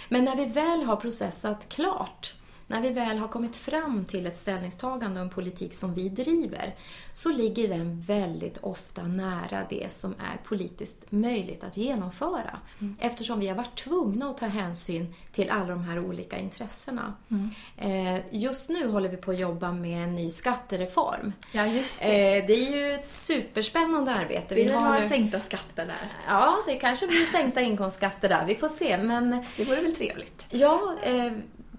Men 0.10 0.24
när 0.24 0.36
vi 0.36 0.46
väl 0.46 0.84
har 0.84 0.96
processat 0.96 1.70
klart 1.70 2.34
när 2.74 2.82
vi 2.82 2.90
väl 2.90 3.18
har 3.18 3.28
kommit 3.28 3.56
fram 3.56 4.06
till 4.06 4.28
ett 4.28 4.38
ställningstagande 4.38 5.20
och 5.20 5.26
en 5.26 5.30
politik 5.30 5.74
som 5.74 5.94
vi 5.94 6.10
driver 6.10 6.76
så 7.14 7.32
ligger 7.32 7.68
den 7.68 8.02
väldigt 8.02 8.58
ofta 8.58 9.04
nära 9.04 9.66
det 9.70 9.94
som 9.94 10.12
är 10.12 10.38
politiskt 10.44 11.12
möjligt 11.12 11.64
att 11.64 11.78
genomföra. 11.78 12.60
Mm. 12.80 12.96
Eftersom 13.00 13.40
vi 13.40 13.48
har 13.48 13.56
varit 13.56 13.76
tvungna 13.76 14.30
att 14.30 14.38
ta 14.38 14.46
hänsyn 14.46 15.16
till 15.32 15.50
alla 15.50 15.68
de 15.68 15.84
här 15.84 16.00
olika 16.00 16.38
intressena. 16.38 17.14
Mm. 17.30 17.50
Eh, 17.78 18.22
just 18.32 18.70
nu 18.70 18.88
håller 18.88 19.10
vi 19.10 19.18
på 19.18 19.32
att 19.32 19.40
jobba 19.40 19.72
med 19.72 20.04
en 20.04 20.16
ny 20.16 20.30
skattereform. 20.30 21.34
Ja, 21.52 21.66
just 21.66 22.00
det. 22.00 22.38
Eh, 22.38 22.46
det 22.48 22.54
är 22.54 22.76
ju 22.76 22.94
ett 22.94 23.06
superspännande 23.06 24.12
arbete. 24.12 24.56
Vi, 24.56 24.64
vi 24.64 24.72
har 24.72 24.86
några 24.86 25.10
sänkta 25.10 25.40
skatter 25.40 25.86
där. 25.86 26.14
Ja, 26.28 26.58
det 26.68 26.76
kanske 26.76 27.08
blir 27.08 27.26
sänkta 27.26 27.62
inkomstskatter 27.62 28.30
där. 28.30 28.46
Vi 28.46 28.56
får 28.56 28.70
se. 28.70 28.98
Men, 28.98 29.46
det 29.58 29.64
vore 29.64 29.82
väl 29.82 29.96
trevligt? 29.96 30.46
Ja, 30.50 30.96
eh, 31.04 31.32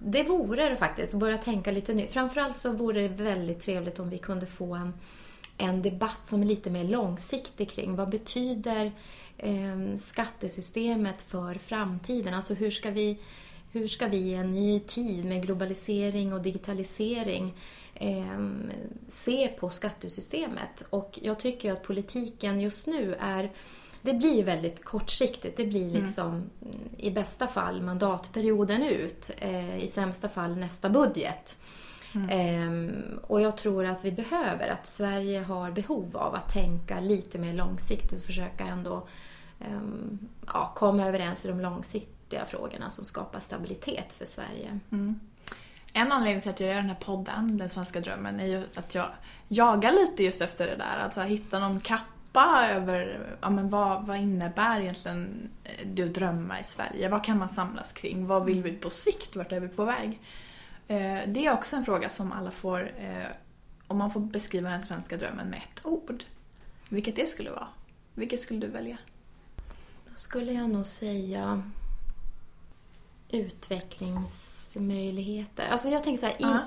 det 0.07 0.23
vore 0.23 0.69
det 0.69 0.77
faktiskt, 0.77 1.13
börja 1.13 1.37
tänka 1.37 1.71
lite 1.71 1.93
nytt. 1.93 2.11
Framförallt 2.11 2.57
så 2.57 2.71
vore 2.71 3.01
det 3.01 3.07
väldigt 3.07 3.59
trevligt 3.59 3.99
om 3.99 4.09
vi 4.09 4.17
kunde 4.17 4.45
få 4.45 4.73
en, 4.73 4.93
en 5.57 5.81
debatt 5.81 6.25
som 6.25 6.41
är 6.41 6.45
lite 6.45 6.69
mer 6.69 6.83
långsiktig 6.83 7.69
kring 7.69 7.95
vad 7.95 8.09
betyder 8.09 8.91
eh, 9.37 9.95
skattesystemet 9.97 11.21
för 11.21 11.53
framtiden? 11.53 12.33
Alltså 12.33 12.53
hur 12.53 12.71
ska 12.71 12.91
vi 12.91 13.19
hur 13.71 13.87
ska 13.87 14.07
vi 14.07 14.17
i 14.17 14.33
en 14.33 14.51
ny 14.51 14.79
tid 14.79 15.25
med 15.25 15.41
globalisering 15.41 16.33
och 16.33 16.41
digitalisering 16.41 17.53
eh, 17.95 18.49
se 19.07 19.47
på 19.47 19.69
skattesystemet? 19.69 20.85
Och 20.89 21.19
jag 21.21 21.39
tycker 21.39 21.71
att 21.71 21.83
politiken 21.83 22.61
just 22.61 22.87
nu 22.87 23.15
är 23.19 23.51
det 24.05 24.13
blir 24.13 24.43
väldigt 24.43 24.85
kortsiktigt. 24.85 25.57
Det 25.57 25.65
blir 25.65 25.89
mm. 25.89 26.01
liksom 26.01 26.27
mm. 26.27 26.49
i 26.97 27.11
bästa 27.11 27.47
fall 27.47 27.81
mandatperioden 27.81 28.83
ut, 28.83 29.31
eh, 29.37 29.77
i 29.77 29.87
sämsta 29.87 30.29
fall 30.29 30.57
nästa 30.57 30.89
budget. 30.89 31.57
Mm. 32.15 32.29
Eh, 32.29 33.19
och 33.21 33.41
jag 33.41 33.57
tror 33.57 33.85
att 33.85 34.05
vi 34.05 34.11
behöver, 34.11 34.67
att 34.67 34.87
Sverige 34.87 35.41
har 35.41 35.71
behov 35.71 36.17
av 36.17 36.35
att 36.35 36.53
tänka 36.53 36.99
lite 36.99 37.37
mer 37.37 37.53
långsiktigt 37.53 38.19
och 38.19 38.25
försöka 38.25 38.63
ändå 38.63 39.07
eh, 39.59 39.81
ja, 40.47 40.71
komma 40.75 41.05
överens 41.05 41.45
i 41.45 41.47
de 41.47 41.59
långsiktiga 41.59 42.45
frågorna 42.45 42.89
som 42.89 43.05
skapar 43.05 43.39
stabilitet 43.39 44.13
för 44.13 44.25
Sverige. 44.25 44.79
Mm. 44.91 45.19
En 45.93 46.11
anledning 46.11 46.41
till 46.41 46.49
att 46.49 46.59
jag 46.59 46.69
gör 46.69 46.75
den 46.75 46.89
här 46.89 46.97
podden, 46.99 47.57
Den 47.57 47.69
svenska 47.69 47.99
drömmen, 47.99 48.39
är 48.39 48.45
ju 48.45 48.63
att 48.75 48.95
jag 48.95 49.07
jagar 49.47 49.91
lite 49.91 50.23
just 50.23 50.41
efter 50.41 50.67
det 50.67 50.75
där. 50.75 50.97
Att 51.05 51.17
hitta 51.17 51.59
någon 51.59 51.79
kapp 51.79 52.01
mappa 52.35 52.69
över 52.69 53.27
ja, 53.41 53.49
men 53.49 53.69
vad, 53.69 54.05
vad 54.05 54.17
innebär 54.17 54.79
egentligen 54.79 55.49
eh, 55.63 55.87
det 55.87 56.03
att 56.03 56.13
drömma 56.13 56.59
i 56.59 56.63
Sverige? 56.63 57.09
Vad 57.09 57.23
kan 57.23 57.37
man 57.37 57.49
samlas 57.49 57.93
kring? 57.93 58.27
Vad 58.27 58.45
vill 58.45 58.63
vi 58.63 58.71
på 58.71 58.89
sikt? 58.89 59.35
Vart 59.35 59.51
är 59.51 59.59
vi 59.59 59.67
på 59.67 59.85
väg? 59.85 60.19
Eh, 60.87 61.19
det 61.27 61.45
är 61.45 61.53
också 61.53 61.75
en 61.75 61.85
fråga 61.85 62.09
som 62.09 62.31
alla 62.31 62.51
får, 62.51 62.91
eh, 62.97 63.27
om 63.87 63.97
man 63.97 64.11
får 64.11 64.19
beskriva 64.19 64.69
den 64.69 64.81
svenska 64.81 65.17
drömmen 65.17 65.47
med 65.47 65.59
ett 65.59 65.85
ord. 65.85 66.23
Vilket 66.89 67.15
det 67.15 67.29
skulle 67.29 67.49
vara? 67.49 67.67
Vilket 68.13 68.41
skulle 68.41 68.59
du 68.59 68.67
välja? 68.67 68.97
Då 70.09 70.15
skulle 70.15 70.53
jag 70.53 70.69
nog 70.69 70.85
säga 70.85 71.63
utvecklingsmöjligheter. 73.29 75.67
Alltså 75.67 75.89
jag 75.89 76.03
tänker 76.03 76.19
så 76.19 76.25
här, 76.25 76.41
in, 76.41 76.59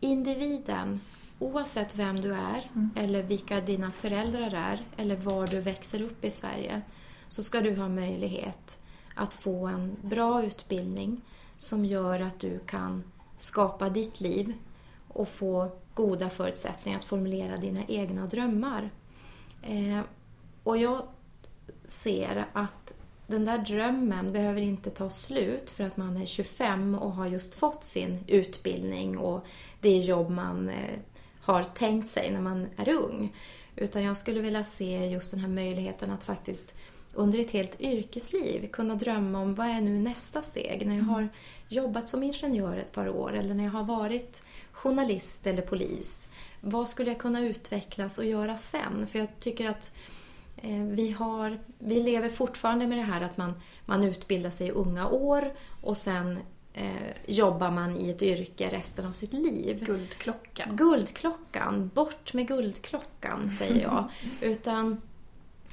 individen 0.00 1.00
oavsett 1.42 1.94
vem 1.94 2.20
du 2.20 2.32
är 2.32 2.70
mm. 2.74 2.90
eller 2.96 3.22
vilka 3.22 3.60
dina 3.60 3.92
föräldrar 3.92 4.54
är 4.54 4.82
eller 4.96 5.16
var 5.16 5.46
du 5.46 5.60
växer 5.60 6.02
upp 6.02 6.24
i 6.24 6.30
Sverige 6.30 6.82
så 7.28 7.42
ska 7.42 7.60
du 7.60 7.76
ha 7.76 7.88
möjlighet 7.88 8.78
att 9.14 9.34
få 9.34 9.66
en 9.66 9.96
bra 10.02 10.44
utbildning 10.44 11.20
som 11.58 11.84
gör 11.84 12.20
att 12.20 12.40
du 12.40 12.58
kan 12.58 13.04
skapa 13.38 13.88
ditt 13.88 14.20
liv 14.20 14.54
och 15.08 15.28
få 15.28 15.70
goda 15.94 16.30
förutsättningar 16.30 16.98
att 16.98 17.04
formulera 17.04 17.56
dina 17.56 17.84
egna 17.88 18.26
drömmar. 18.26 18.90
Eh, 19.62 20.00
och 20.62 20.76
jag 20.76 21.02
ser 21.86 22.46
att 22.52 22.94
den 23.26 23.44
där 23.44 23.58
drömmen 23.58 24.32
behöver 24.32 24.60
inte 24.60 24.90
ta 24.90 25.10
slut 25.10 25.70
för 25.70 25.84
att 25.84 25.96
man 25.96 26.16
är 26.16 26.26
25 26.26 26.94
och 26.94 27.12
har 27.12 27.26
just 27.26 27.54
fått 27.54 27.84
sin 27.84 28.24
utbildning 28.26 29.18
och 29.18 29.46
det 29.80 29.98
jobb 29.98 30.30
man 30.30 30.68
eh, 30.68 30.98
har 31.42 31.64
tänkt 31.64 32.08
sig 32.08 32.30
när 32.30 32.40
man 32.40 32.68
är 32.76 32.88
ung. 32.88 33.34
Utan 33.76 34.02
jag 34.02 34.16
skulle 34.16 34.40
vilja 34.40 34.64
se 34.64 35.06
just 35.06 35.30
den 35.30 35.40
här 35.40 35.48
möjligheten 35.48 36.10
att 36.10 36.24
faktiskt 36.24 36.74
under 37.14 37.38
ett 37.38 37.50
helt 37.50 37.80
yrkesliv 37.80 38.68
kunna 38.68 38.94
drömma 38.94 39.38
om 39.38 39.54
vad 39.54 39.66
är 39.66 39.80
nu 39.80 39.98
nästa 39.98 40.42
steg 40.42 40.86
när 40.86 40.96
jag 40.96 41.04
har 41.04 41.28
jobbat 41.68 42.08
som 42.08 42.22
ingenjör 42.22 42.76
ett 42.76 42.92
par 42.92 43.08
år 43.08 43.36
eller 43.36 43.54
när 43.54 43.64
jag 43.64 43.70
har 43.70 43.84
varit 43.84 44.42
journalist 44.72 45.46
eller 45.46 45.62
polis. 45.62 46.28
Vad 46.60 46.88
skulle 46.88 47.10
jag 47.10 47.18
kunna 47.18 47.40
utvecklas 47.40 48.18
och 48.18 48.24
göra 48.24 48.56
sen? 48.56 49.06
För 49.06 49.18
jag 49.18 49.28
tycker 49.40 49.68
att 49.68 49.96
eh, 50.56 50.82
vi, 50.82 51.10
har, 51.10 51.58
vi 51.78 52.02
lever 52.02 52.28
fortfarande 52.28 52.86
med 52.86 52.98
det 52.98 53.02
här 53.04 53.20
att 53.20 53.36
man, 53.36 53.60
man 53.84 54.04
utbildar 54.04 54.50
sig 54.50 54.66
i 54.66 54.70
unga 54.70 55.08
år 55.08 55.52
och 55.82 55.96
sen 55.96 56.38
eh, 56.74 56.86
jobbar 57.26 57.70
man 57.70 57.96
i 57.96 58.10
ett 58.10 58.22
yrke 58.22 58.68
resten 58.68 59.06
av 59.06 59.12
sitt 59.12 59.32
liv. 59.32 59.84
Guldklockan. 59.84 60.76
Guldklockan, 60.76 61.90
bort 61.94 62.34
med 62.34 62.48
guldklockan 62.48 63.50
säger 63.50 63.82
jag. 63.82 64.08
Utan 64.42 65.00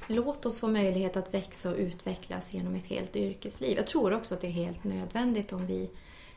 låt 0.06 0.46
oss 0.46 0.60
få 0.60 0.68
möjlighet 0.68 1.16
att 1.16 1.34
växa 1.34 1.70
och 1.70 1.76
utvecklas 1.76 2.54
genom 2.54 2.74
ett 2.74 2.86
helt 2.86 3.16
yrkesliv. 3.16 3.76
Jag 3.76 3.86
tror 3.86 4.12
också 4.12 4.34
att 4.34 4.40
det 4.40 4.46
är 4.46 4.52
helt 4.52 4.84
nödvändigt 4.84 5.52
om 5.52 5.66
vi 5.66 5.90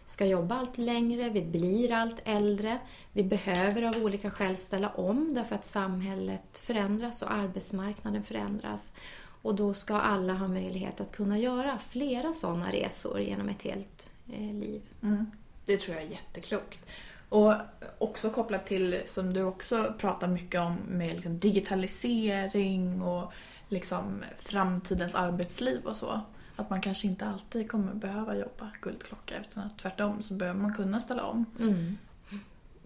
ska 0.05 0.25
jobba 0.25 0.55
allt 0.55 0.77
längre, 0.77 1.29
vi 1.29 1.41
blir 1.41 1.91
allt 1.91 2.21
äldre. 2.23 2.79
Vi 3.13 3.23
behöver 3.23 3.81
av 3.81 4.03
olika 4.03 4.31
skäl 4.31 4.57
ställa 4.57 4.89
om 4.89 5.33
därför 5.33 5.55
att 5.55 5.65
samhället 5.65 6.59
förändras 6.59 7.21
och 7.21 7.31
arbetsmarknaden 7.31 8.23
förändras. 8.23 8.93
Och 9.41 9.55
då 9.55 9.73
ska 9.73 9.95
alla 9.95 10.33
ha 10.33 10.47
möjlighet 10.47 11.01
att 11.01 11.11
kunna 11.11 11.39
göra 11.39 11.79
flera 11.89 12.33
sådana 12.33 12.71
resor 12.71 13.19
genom 13.19 13.49
ett 13.49 13.61
helt 13.61 14.12
liv. 14.25 14.81
Mm. 15.01 15.31
Det 15.65 15.77
tror 15.77 15.95
jag 15.95 16.05
är 16.05 16.09
jätteklokt. 16.09 16.79
Och 17.29 17.53
också 17.97 18.29
kopplat 18.29 18.65
till, 18.65 19.01
som 19.05 19.33
du 19.33 19.43
också 19.43 19.93
pratar 19.97 20.27
mycket 20.27 20.61
om, 20.61 20.77
med 20.87 21.15
liksom 21.15 21.37
digitalisering 21.37 23.01
och 23.01 23.33
liksom 23.69 24.23
framtidens 24.37 25.15
arbetsliv 25.15 25.85
och 25.85 25.95
så. 25.95 26.21
Att 26.55 26.69
man 26.69 26.81
kanske 26.81 27.07
inte 27.07 27.25
alltid 27.25 27.71
kommer 27.71 27.93
behöva 27.93 28.35
jobba 28.35 28.71
guldklocka 28.81 29.33
utan 29.41 29.63
att 29.63 29.77
tvärtom 29.77 30.23
så 30.23 30.33
behöver 30.33 30.59
man 30.59 30.73
kunna 30.73 30.99
ställa 30.99 31.23
om. 31.25 31.45
Mm. 31.59 31.97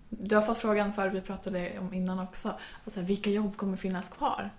Du 0.10 0.36
har 0.36 0.42
fått 0.42 0.58
frågan 0.58 0.94
förut, 0.94 1.14
vi 1.14 1.22
pratade 1.22 1.80
om 1.80 1.94
innan 1.94 2.20
också, 2.20 2.60
alltså, 2.86 3.02
vilka 3.02 3.30
jobb 3.30 3.58
kommer 3.58 3.78
finnas 3.78 4.10
kvar? 4.10 4.50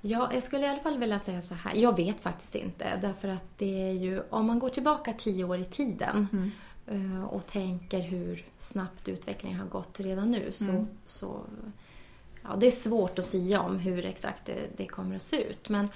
Ja, 0.00 0.30
jag 0.32 0.42
skulle 0.42 0.66
i 0.66 0.68
alla 0.68 0.80
fall 0.80 0.98
vilja 0.98 1.18
säga 1.18 1.42
så 1.42 1.54
här. 1.54 1.74
Jag 1.74 1.96
vet 1.96 2.20
faktiskt 2.20 2.54
inte. 2.54 2.98
Därför 3.02 3.28
att 3.28 3.44
det 3.58 3.88
är 3.88 3.92
ju, 3.92 4.22
om 4.30 4.46
man 4.46 4.58
går 4.58 4.68
tillbaka 4.68 5.12
tio 5.12 5.44
år 5.44 5.58
i 5.58 5.64
tiden 5.64 6.52
mm. 6.86 7.24
och 7.24 7.46
tänker 7.46 8.00
hur 8.00 8.46
snabbt 8.56 9.08
utvecklingen 9.08 9.58
har 9.60 9.66
gått 9.66 10.00
redan 10.00 10.30
nu 10.30 10.52
så, 10.52 10.70
mm. 10.70 10.86
så 11.04 11.40
ja, 12.42 12.56
det 12.56 12.66
är 12.66 12.70
svårt 12.70 13.18
att 13.18 13.24
säga 13.24 13.60
om 13.60 13.78
hur 13.78 14.04
exakt 14.04 14.46
det, 14.46 14.76
det, 14.76 14.86
kommer 14.86 15.16
att 15.16 15.22
se 15.22 15.42
ut. 15.42 15.68
Men 15.68 15.88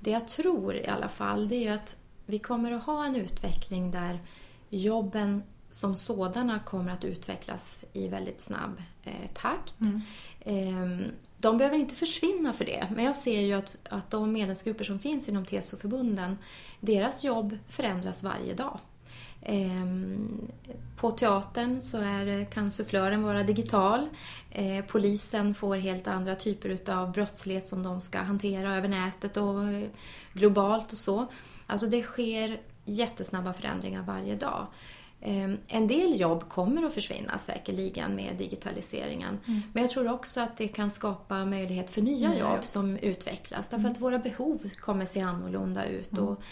det 0.00 0.10
jag 0.10 0.28
tror 0.28 0.74
i 0.74 0.86
alla 0.86 1.08
fall 1.08 1.48
det 1.48 1.66
är 1.66 1.74
att 1.74 1.96
vi 2.26 2.38
kommer 2.38 2.72
att 2.72 2.84
ha 2.84 3.06
en 3.06 3.16
utveckling 3.16 3.90
där 3.90 4.18
jobben 4.70 5.42
som 5.70 5.96
sådana 5.96 6.58
kommer 6.58 6.92
att 6.92 7.04
utvecklas 7.04 7.84
i 7.92 8.08
väldigt 8.08 8.40
snabb 8.40 8.82
eh, 9.04 9.30
takt. 9.34 9.80
Mm. 9.80 10.00
Eh, 10.40 11.06
de 11.44 11.58
behöver 11.58 11.78
inte 11.78 11.94
försvinna 11.94 12.52
för 12.52 12.64
det, 12.64 12.86
men 12.94 13.04
jag 13.04 13.16
ser 13.16 13.40
ju 13.40 13.52
att, 13.52 13.76
att 13.90 14.10
de 14.10 14.32
medlemsgrupper 14.32 14.84
som 14.84 14.98
finns 14.98 15.28
inom 15.28 15.44
TCO-förbunden, 15.44 16.38
deras 16.80 17.24
jobb 17.24 17.58
förändras 17.68 18.24
varje 18.24 18.54
dag. 18.54 18.78
Ehm, 19.42 20.50
på 20.96 21.10
teatern 21.10 21.80
så 21.80 21.98
är, 21.98 22.44
kan 22.50 22.70
sufflören 22.70 23.22
vara 23.22 23.42
digital. 23.42 24.08
Eh, 24.50 24.84
polisen 24.84 25.54
får 25.54 25.76
helt 25.76 26.06
andra 26.06 26.34
typer 26.34 26.90
av 26.90 27.12
brottslighet 27.12 27.66
som 27.66 27.82
de 27.82 28.00
ska 28.00 28.18
hantera 28.18 28.76
över 28.76 28.88
nätet 28.88 29.36
och 29.36 29.64
eh, 29.64 29.88
globalt 30.32 30.92
och 30.92 30.98
så. 30.98 31.26
Alltså 31.66 31.86
det 31.86 32.02
sker 32.02 32.60
jättesnabba 32.84 33.52
förändringar 33.52 34.02
varje 34.02 34.36
dag. 34.36 34.66
Ehm, 35.26 35.58
en 35.68 35.86
del 35.86 36.20
jobb 36.20 36.48
kommer 36.48 36.82
att 36.82 36.94
försvinna 36.94 37.38
säkerligen 37.38 38.14
med 38.16 38.36
digitaliseringen. 38.38 39.38
Mm. 39.46 39.62
Men 39.72 39.82
jag 39.82 39.90
tror 39.90 40.10
också 40.10 40.40
att 40.40 40.56
det 40.56 40.68
kan 40.68 40.90
skapa 40.90 41.44
möjlighet 41.44 41.90
för 41.90 42.02
nya, 42.02 42.38
jobb, 42.38 42.64
som 42.64 42.96
utvecklas. 42.96 43.68
Därför 43.68 43.80
mm. 43.80 43.92
att 43.92 44.00
våra 44.00 44.18
behov 44.18 44.70
kommer 44.80 45.06
se 45.06 45.20
annorlunda 45.20 45.86
ut. 45.86 46.12
Mm. 46.12 46.24
Och 46.24 46.42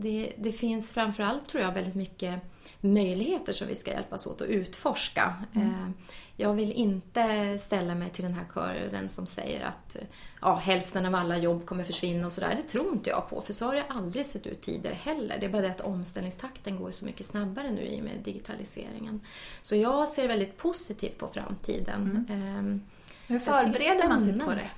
det, 0.00 0.32
det 0.38 0.52
finns 0.52 0.92
framförallt, 0.92 1.48
tror 1.48 1.62
jag, 1.62 1.72
väldigt 1.72 1.94
mycket 1.94 2.40
möjligheter 2.80 3.52
som 3.52 3.68
vi 3.68 3.74
ska 3.74 3.90
hjälpas 3.90 4.26
åt 4.26 4.40
att 4.40 4.48
utforska. 4.48 5.34
Mm. 5.54 5.68
Ehm, 5.68 5.94
jag 6.36 6.54
vill 6.54 6.72
inte 6.72 7.58
ställa 7.58 7.94
mig 7.94 8.10
till 8.10 8.24
den 8.24 8.34
här 8.34 8.44
kören 8.54 9.08
som 9.08 9.26
säger 9.26 9.64
att 9.64 9.96
ja, 10.40 10.56
hälften 10.56 11.06
av 11.06 11.14
alla 11.14 11.38
jobb 11.38 11.66
kommer 11.66 11.84
försvinna 11.84 12.26
och 12.26 12.32
sådär. 12.32 12.58
Det 12.62 12.68
tror 12.68 12.92
inte 12.92 13.10
jag 13.10 13.28
på, 13.30 13.40
för 13.40 13.52
så 13.52 13.66
har 13.66 13.74
det 13.74 13.84
aldrig 13.88 14.26
sett 14.26 14.46
ut 14.46 14.60
tidigare 14.60 14.94
heller. 14.94 15.38
Det 15.40 15.46
är 15.46 15.50
bara 15.50 15.62
det 15.62 15.70
att 15.70 15.80
omställningstakten 15.80 16.76
går 16.76 16.90
så 16.90 17.04
mycket 17.04 17.26
snabbare 17.26 17.70
nu 17.70 17.82
i 17.82 18.00
och 18.00 18.04
med 18.04 18.18
digitaliseringen. 18.24 19.20
Så 19.62 19.76
jag 19.76 20.08
ser 20.08 20.28
väldigt 20.28 20.56
positivt 20.56 21.18
på 21.18 21.28
framtiden. 21.28 22.26
Mm. 22.28 22.56
Ehm, 22.58 22.82
Hur 23.26 23.38
förbereder 23.38 24.08
man 24.08 24.24
sig 24.24 24.38
på 24.38 24.50
det? 24.50 24.70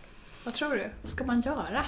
Vad 0.45 0.55
tror 0.55 0.71
du? 0.71 0.91
Vad 1.03 1.11
ska 1.11 1.25
man 1.25 1.41
göra? 1.41 1.85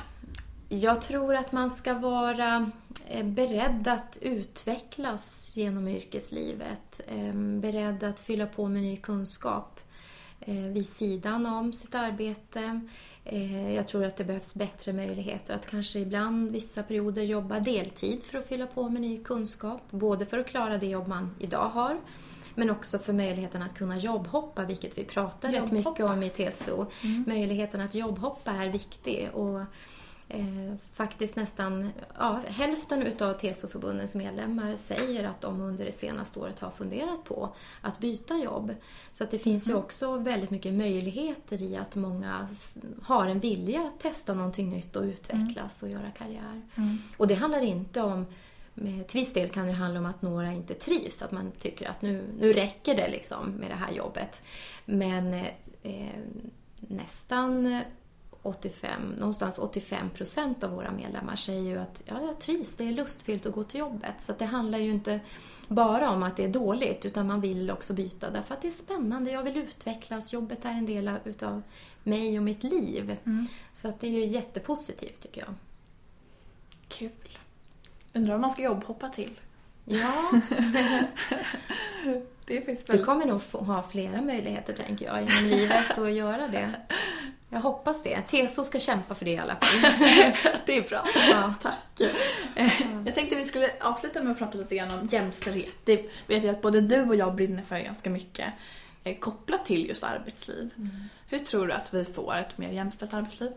Jag 0.68 1.02
tror 1.02 1.34
att 1.34 1.52
man 1.52 1.70
ska 1.70 1.94
vara 1.94 2.70
eh, 3.08 3.24
beredd 3.24 3.88
att 3.88 4.18
utvecklas 4.22 5.52
genom 5.56 5.88
yrkeslivet. 5.88 7.00
Ehm, 7.08 7.60
beredd 7.60 8.04
att 8.04 8.20
fylla 8.20 8.46
på 8.46 8.68
med 8.68 8.82
ny 8.82 8.96
kunskap 8.96 9.80
eh, 10.40 10.54
vid 10.54 10.88
sidan 10.88 11.46
om 11.46 11.72
sitt 11.72 11.94
arbete. 11.94 12.80
Eh, 13.24 13.74
jag 13.74 13.88
tror 13.88 14.04
att 14.04 14.16
det 14.16 14.24
behövs 14.24 14.54
bättre 14.54 14.92
möjligheter 14.92 15.54
att 15.54 15.66
kanske 15.66 15.98
ibland, 15.98 16.50
vissa 16.50 16.82
perioder, 16.82 17.22
jobba 17.22 17.60
deltid 17.60 18.22
för 18.22 18.38
att 18.38 18.48
fylla 18.48 18.66
på 18.66 18.88
med 18.88 19.02
ny 19.02 19.24
kunskap. 19.24 19.82
Både 19.90 20.26
för 20.26 20.38
att 20.38 20.46
klara 20.46 20.78
det 20.78 20.86
jobb 20.86 21.08
man 21.08 21.30
idag 21.40 21.68
har, 21.68 21.96
men 22.54 22.70
också 22.70 22.98
för 22.98 23.12
möjligheten 23.12 23.62
att 23.62 23.74
kunna 23.74 23.98
jobbhoppa, 23.98 24.64
vilket 24.64 24.98
vi 24.98 25.04
pratar 25.04 25.48
jobbhoppa. 25.48 25.76
rätt 25.76 25.86
mycket 25.86 26.06
om 26.06 26.22
i 26.22 26.30
TCO. 26.30 26.86
Mm. 27.02 27.24
Möjligheten 27.26 27.80
att 27.80 27.94
jobbhoppa 27.94 28.50
är 28.50 28.68
viktig. 28.68 29.30
Och 29.32 29.60
eh, 30.28 30.74
faktiskt 30.94 31.36
nästan 31.36 31.90
ja, 32.18 32.40
hälften 32.46 33.02
utav 33.02 33.32
TCO-förbundens 33.32 34.14
medlemmar 34.14 34.76
säger 34.76 35.24
att 35.24 35.40
de 35.40 35.60
under 35.60 35.84
det 35.84 35.92
senaste 35.92 36.38
året 36.38 36.60
har 36.60 36.70
funderat 36.70 37.24
på 37.24 37.54
att 37.80 37.98
byta 37.98 38.36
jobb. 38.36 38.74
Så 39.12 39.24
att 39.24 39.30
det 39.30 39.38
finns 39.38 39.66
mm. 39.66 39.76
ju 39.76 39.84
också 39.84 40.16
väldigt 40.16 40.50
mycket 40.50 40.74
möjligheter 40.74 41.62
i 41.62 41.76
att 41.76 41.96
många 41.96 42.48
har 43.02 43.26
en 43.26 43.40
vilja 43.40 43.82
att 43.82 44.00
testa 44.00 44.34
någonting 44.34 44.70
nytt 44.70 44.96
och 44.96 45.02
utvecklas 45.02 45.82
mm. 45.82 45.96
och 45.96 46.00
göra 46.00 46.10
karriär. 46.10 46.62
Mm. 46.74 46.98
Och 47.16 47.28
det 47.28 47.34
handlar 47.34 47.60
inte 47.60 48.02
om 48.02 48.26
till 49.06 49.20
viss 49.20 49.32
del 49.32 49.48
kan 49.48 49.66
det 49.66 49.72
handla 49.72 50.00
om 50.00 50.06
att 50.06 50.22
några 50.22 50.52
inte 50.52 50.74
trivs, 50.74 51.22
att 51.22 51.32
man 51.32 51.52
tycker 51.58 51.88
att 51.88 52.02
nu, 52.02 52.24
nu 52.40 52.52
räcker 52.52 52.94
det 52.94 53.08
liksom 53.08 53.50
med 53.50 53.70
det 53.70 53.74
här 53.74 53.92
jobbet. 53.92 54.42
Men 54.84 55.34
eh, 55.82 56.20
nästan 56.80 57.80
85, 58.46 59.14
någonstans 59.18 59.58
85 59.58 60.10
procent 60.10 60.64
av 60.64 60.70
våra 60.70 60.92
medlemmar 60.92 61.36
säger 61.36 61.62
ju 61.62 61.78
att 61.78 62.02
ja, 62.06 62.20
jag 62.20 62.38
trivs, 62.38 62.76
det 62.76 62.88
är 62.88 62.92
lustfyllt 62.92 63.46
att 63.46 63.52
gå 63.52 63.64
till 63.64 63.80
jobbet. 63.80 64.14
Så 64.20 64.32
det 64.38 64.44
handlar 64.44 64.78
ju 64.78 64.90
inte 64.90 65.20
bara 65.68 66.10
om 66.10 66.22
att 66.22 66.36
det 66.36 66.44
är 66.44 66.48
dåligt, 66.48 67.06
utan 67.06 67.26
man 67.26 67.40
vill 67.40 67.70
också 67.70 67.92
byta 67.92 68.30
därför 68.30 68.54
att 68.54 68.62
det 68.62 68.68
är 68.68 68.72
spännande, 68.72 69.30
jag 69.30 69.42
vill 69.42 69.56
utvecklas, 69.56 70.32
jobbet 70.32 70.64
är 70.64 70.70
en 70.70 70.86
del 70.86 71.08
av 71.42 71.62
mig 72.02 72.38
och 72.38 72.44
mitt 72.44 72.62
liv. 72.62 73.16
Mm. 73.26 73.46
Så 73.72 73.88
att 73.88 74.00
det 74.00 74.06
är 74.06 74.10
ju 74.10 74.24
jättepositivt 74.24 75.22
tycker 75.22 75.40
jag. 75.40 75.54
Kul. 76.88 77.38
Undrar 78.12 78.32
vad 78.32 78.40
man 78.40 78.50
ska 78.50 78.62
jobbhoppa 78.62 79.08
till? 79.08 79.40
Ja. 79.84 80.30
det 82.44 82.60
finns 82.60 82.88
väl... 82.88 82.98
Du 82.98 83.04
kommer 83.04 83.26
nog 83.26 83.40
ha 83.52 83.82
flera 83.82 84.22
möjligheter, 84.22 84.72
tänker 84.72 85.04
jag, 85.04 85.22
genom 85.22 85.44
livet 85.50 85.98
att 85.98 86.12
göra 86.12 86.48
det. 86.48 86.70
Jag 87.48 87.60
hoppas 87.60 88.02
det. 88.02 88.22
TSO 88.22 88.64
ska 88.64 88.80
kämpa 88.80 89.14
för 89.14 89.24
det 89.24 89.30
i 89.30 89.38
alla 89.38 89.56
fall. 89.56 89.92
det 90.66 90.76
är 90.76 90.88
bra. 90.88 91.04
Ja. 91.30 91.54
Tack. 91.62 92.12
Jag 93.04 93.14
tänkte 93.14 93.36
vi 93.36 93.44
skulle 93.44 93.70
avsluta 93.80 94.22
med 94.22 94.32
att 94.32 94.38
prata 94.38 94.58
lite 94.58 94.74
grann 94.74 94.98
om 95.00 95.06
jämställdhet. 95.06 95.74
Det 95.84 96.10
vet 96.26 96.44
jag 96.44 96.54
att 96.54 96.62
både 96.62 96.80
du 96.80 97.02
och 97.02 97.16
jag 97.16 97.34
brinner 97.34 97.62
för 97.62 97.78
ganska 97.78 98.10
mycket 98.10 98.52
eh, 99.04 99.18
kopplat 99.18 99.66
till 99.66 99.88
just 99.88 100.04
arbetsliv. 100.04 100.70
Mm. 100.76 100.90
Hur 101.28 101.38
tror 101.38 101.66
du 101.66 101.72
att 101.72 101.94
vi 101.94 102.04
får 102.04 102.34
ett 102.36 102.58
mer 102.58 102.72
jämställt 102.72 103.14
arbetsliv? 103.14 103.52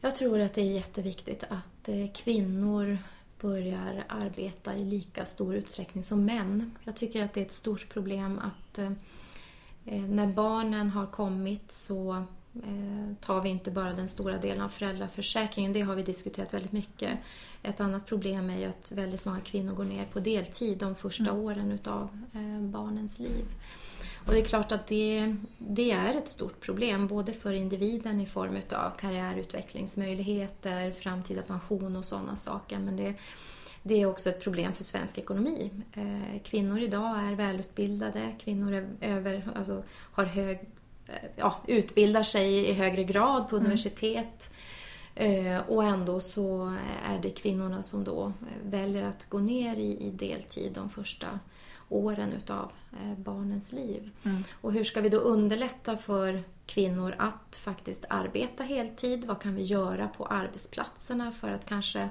Jag 0.00 0.16
tror 0.16 0.40
att 0.40 0.54
det 0.54 0.60
är 0.60 0.72
jätteviktigt 0.72 1.44
att 1.48 1.88
eh, 1.88 2.12
kvinnor 2.14 2.98
börjar 3.40 4.04
arbeta 4.08 4.74
i 4.74 4.84
lika 4.84 5.26
stor 5.26 5.54
utsträckning 5.54 6.02
som 6.02 6.24
män. 6.24 6.70
Jag 6.84 6.96
tycker 6.96 7.24
att 7.24 7.32
det 7.32 7.40
är 7.40 7.44
ett 7.44 7.52
stort 7.52 7.88
problem 7.88 8.38
att 8.38 8.78
eh, 8.78 8.90
Eh, 9.86 10.02
när 10.02 10.26
barnen 10.26 10.90
har 10.90 11.06
kommit 11.06 11.72
så 11.72 12.12
eh, 12.54 13.14
tar 13.20 13.40
vi 13.40 13.48
inte 13.48 13.70
bara 13.70 13.92
den 13.92 14.08
stora 14.08 14.38
delen 14.38 14.62
av 14.62 14.68
föräldraförsäkringen. 14.68 15.72
Det 15.72 15.80
har 15.80 15.94
vi 15.94 16.02
diskuterat 16.02 16.54
väldigt 16.54 16.72
mycket. 16.72 17.18
Ett 17.62 17.80
annat 17.80 18.06
problem 18.06 18.50
är 18.50 18.58
ju 18.58 18.64
att 18.64 18.92
väldigt 18.92 19.24
många 19.24 19.40
kvinnor 19.40 19.74
går 19.74 19.84
ner 19.84 20.06
på 20.06 20.20
deltid 20.20 20.78
de 20.78 20.94
första 20.94 21.30
mm. 21.30 21.36
åren 21.36 21.72
utav 21.72 22.08
barnens 22.60 23.18
liv. 23.18 23.44
Och 24.26 24.32
det 24.32 24.40
är 24.40 24.44
klart 24.44 24.72
att 24.72 24.86
det, 24.86 25.36
det 25.58 25.90
är 25.90 26.14
ett 26.14 26.28
stort 26.28 26.60
problem, 26.60 27.06
både 27.06 27.32
för 27.32 27.52
individen 27.52 28.20
i 28.20 28.26
form 28.26 28.56
av 28.72 28.90
karriärutvecklingsmöjligheter, 28.98 30.90
framtida 30.90 31.42
pension 31.42 31.96
och 31.96 32.04
sådana 32.04 32.36
saker. 32.36 32.78
Men 32.78 32.96
det, 32.96 33.14
det 33.82 34.02
är 34.02 34.06
också 34.06 34.30
ett 34.30 34.40
problem 34.42 34.72
för 34.72 34.84
svensk 34.84 35.18
ekonomi. 35.18 35.70
Eh, 35.92 36.42
kvinnor 36.42 36.80
idag 36.80 37.18
är 37.18 37.34
välutbildade, 37.34 38.36
kvinnor 38.38 38.72
är 38.72 38.88
över, 39.00 39.48
alltså, 39.54 39.82
har 39.88 40.24
hög, 40.24 40.56
eh, 41.06 41.30
ja, 41.36 41.56
utbildar 41.66 42.22
sig 42.22 42.68
i 42.68 42.72
högre 42.72 43.04
grad 43.04 43.48
på 43.48 43.56
mm. 43.56 43.66
universitet. 43.66 44.52
Eh, 45.14 45.58
och 45.68 45.84
ändå 45.84 46.20
så 46.20 46.74
är 47.04 47.18
det 47.22 47.30
kvinnorna 47.30 47.82
som 47.82 48.04
då 48.04 48.32
väljer 48.64 49.04
att 49.04 49.30
gå 49.30 49.38
ner 49.38 49.76
i, 49.76 50.06
i 50.06 50.10
deltid 50.10 50.72
de 50.72 50.90
första 50.90 51.26
åren 51.88 52.32
utav 52.32 52.72
eh, 52.92 53.18
barnens 53.18 53.72
liv. 53.72 54.10
Mm. 54.24 54.44
Och 54.60 54.72
hur 54.72 54.84
ska 54.84 55.00
vi 55.00 55.08
då 55.08 55.18
underlätta 55.18 55.96
för 55.96 56.42
kvinnor 56.66 57.14
att 57.18 57.56
faktiskt 57.56 58.04
arbeta 58.08 58.62
heltid? 58.62 59.24
Vad 59.24 59.40
kan 59.40 59.54
vi 59.54 59.62
göra 59.62 60.08
på 60.08 60.26
arbetsplatserna 60.26 61.32
för 61.32 61.52
att 61.52 61.66
kanske 61.66 62.08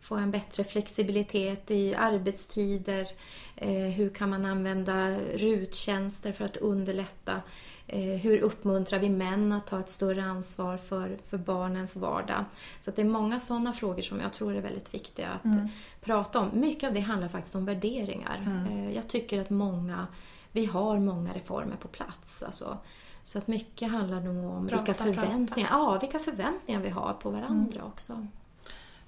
få 0.00 0.16
en 0.16 0.30
bättre 0.30 0.64
flexibilitet 0.64 1.70
i 1.70 1.94
arbetstider? 1.94 3.08
Eh, 3.56 3.70
hur 3.70 4.08
kan 4.08 4.30
man 4.30 4.44
använda 4.44 5.18
ruttjänster 5.18 6.32
för 6.32 6.44
att 6.44 6.56
underlätta? 6.56 7.42
Eh, 7.86 8.00
hur 8.00 8.38
uppmuntrar 8.38 8.98
vi 8.98 9.08
män 9.08 9.52
att 9.52 9.66
ta 9.66 9.80
ett 9.80 9.88
större 9.88 10.24
ansvar 10.24 10.76
för, 10.76 11.18
för 11.22 11.38
barnens 11.38 11.96
vardag? 11.96 12.44
Så 12.80 12.90
det 12.90 13.02
är 13.02 13.06
många 13.06 13.40
sådana 13.40 13.72
frågor 13.72 14.02
som 14.02 14.20
jag 14.20 14.32
tror 14.32 14.54
är 14.56 14.60
väldigt 14.60 14.94
viktiga 14.94 15.28
att 15.28 15.44
Mm. 15.44 15.68
prata 16.00 16.40
om. 16.40 16.50
Mycket 16.52 16.88
av 16.88 16.94
det 16.94 17.00
handlar 17.00 17.28
faktiskt 17.28 17.54
om 17.54 17.64
värderingar. 17.64 18.36
Mm. 18.46 18.66
Eh, 18.66 18.96
Jag 18.96 19.08
tycker 19.08 19.40
att 19.40 19.50
många, 19.50 20.06
vi 20.52 20.66
har 20.66 20.98
många 20.98 21.32
reformer 21.32 21.76
på 21.76 21.88
plats. 21.88 22.42
Alltså. 22.42 22.78
Så 23.24 23.38
att 23.38 23.46
mycket 23.46 23.90
handlar 23.90 24.20
nog 24.20 24.52
om 24.56 24.68
Prata, 24.68 24.82
vilka, 24.84 24.94
förväntningar, 25.04 25.68
Ja, 25.72 25.98
vilka 26.00 26.18
förväntningar 26.18 26.80
vi 26.80 26.88
har 26.88 27.12
på 27.12 27.30
varandra 27.30 27.78
Mm. 27.78 27.86
också. 27.86 28.26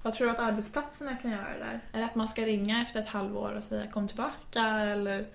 Vad 0.02 0.12
tror 0.12 0.26
du 0.26 0.30
att 0.32 0.38
arbetsplatserna 0.40 1.16
kan 1.16 1.30
göra 1.30 1.58
där? 1.58 1.80
Är 1.92 1.98
det 1.98 2.04
att 2.04 2.14
man 2.14 2.28
ska 2.28 2.42
ringa 2.42 2.82
efter 2.82 3.00
ett 3.00 3.08
halvår 3.08 3.52
och 3.56 3.64
säga 3.64 3.86
kom 3.86 4.08
tillbaka 4.08 4.62
eller 4.64 5.26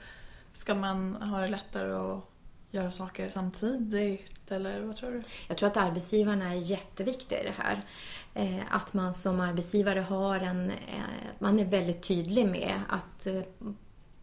ska 0.53 0.75
man 0.75 1.15
ha 1.15 1.39
det 1.39 1.47
lättare 1.47 1.91
att 1.93 2.28
göra 2.71 2.91
saker 2.91 3.29
samtidigt 3.29 4.51
eller 4.51 4.81
vad 4.81 4.95
tror 4.95 5.11
du? 5.11 5.23
Jag 5.47 5.57
tror 5.57 5.69
att 5.69 5.77
arbetsgivarna 5.77 6.53
är 6.53 6.55
jätteviktiga 6.55 7.41
i 7.41 7.43
det 7.43 7.53
här. 7.57 7.85
Eh, 8.33 8.75
att 8.75 8.93
man 8.93 9.15
som 9.15 9.39
arbetsgivare 9.39 9.99
har 9.99 10.39
en... 10.39 10.69
Eh, 10.69 11.03
man 11.39 11.59
är 11.59 11.65
väldigt 11.65 12.03
tydlig 12.03 12.45
med 12.45 12.81
att 12.89 13.27
eh, 13.27 13.41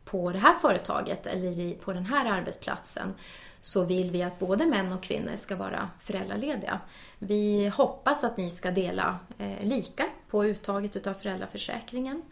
på 0.04 0.32
det 0.32 0.38
här 0.38 0.54
företaget 0.54 1.26
eller 1.26 1.74
på 1.74 1.92
den 1.92 2.06
här 2.06 2.26
arbetsplatsen 2.26 3.14
så 3.60 3.84
vill 3.84 4.10
vi 4.10 4.22
att 4.22 4.38
både 4.38 4.66
män 4.66 4.92
och 4.92 5.02
kvinnor 5.02 5.36
ska 5.36 5.56
vara 5.56 5.90
föräldralediga. 6.00 6.80
Vi 7.18 7.68
hoppas 7.68 8.24
att 8.24 8.36
ni 8.36 8.50
ska 8.50 8.70
dela 8.70 9.18
lika 9.62 10.04
på 10.30 10.44
uttaget 10.44 10.96
utav 10.96 11.14
föräldraförsäkringen. 11.14 12.22